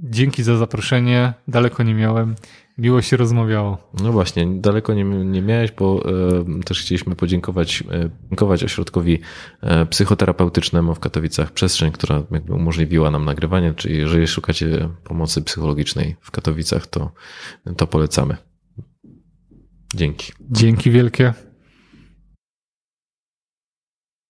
[0.00, 1.32] Dzięki za zaproszenie.
[1.48, 2.34] Daleko nie miałem.
[2.78, 3.78] Miło się rozmawiało.
[4.02, 6.02] No właśnie, daleko nie, nie miałeś, bo
[6.58, 9.18] e, też chcieliśmy podziękować, e, podziękować ośrodkowi
[9.60, 16.16] e, psychoterapeutycznemu w Katowicach przestrzeń, która jakby umożliwiła nam nagrywanie, czyli jeżeli szukacie pomocy psychologicznej
[16.20, 17.12] w Katowicach, to,
[17.76, 18.36] to polecamy.
[19.94, 20.32] Dzięki.
[20.50, 21.34] Dzięki wielkie.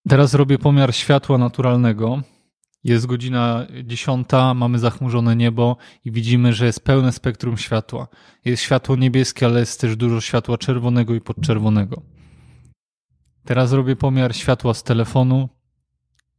[0.08, 2.22] Teraz robię pomiar światła naturalnego.
[2.84, 8.08] Jest godzina 10, mamy zachmurzone niebo i widzimy, że jest pełne spektrum światła.
[8.44, 12.02] Jest światło niebieskie, ale jest też dużo światła czerwonego i podczerwonego.
[13.44, 15.48] Teraz robię pomiar światła z telefonu.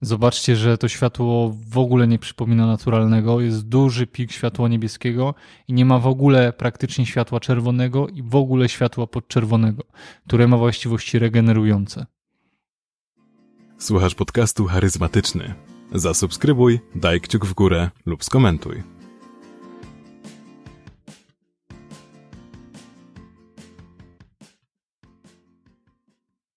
[0.02, 3.42] Zobaczcie, że to światło w ogóle nie przypomina naturalnego.
[3.42, 5.36] Jest duży pik światła niebieskiego
[5.68, 9.84] i nie ma w ogóle praktycznie światła czerwonego i w ogóle światła podczerwonego,
[10.28, 12.06] które ma właściwości regenerujące.
[13.78, 15.54] Słuchasz podcastu charyzmatyczny.
[15.92, 18.84] Zasubskrybuj, daj kciuk w górę lub skomentuj.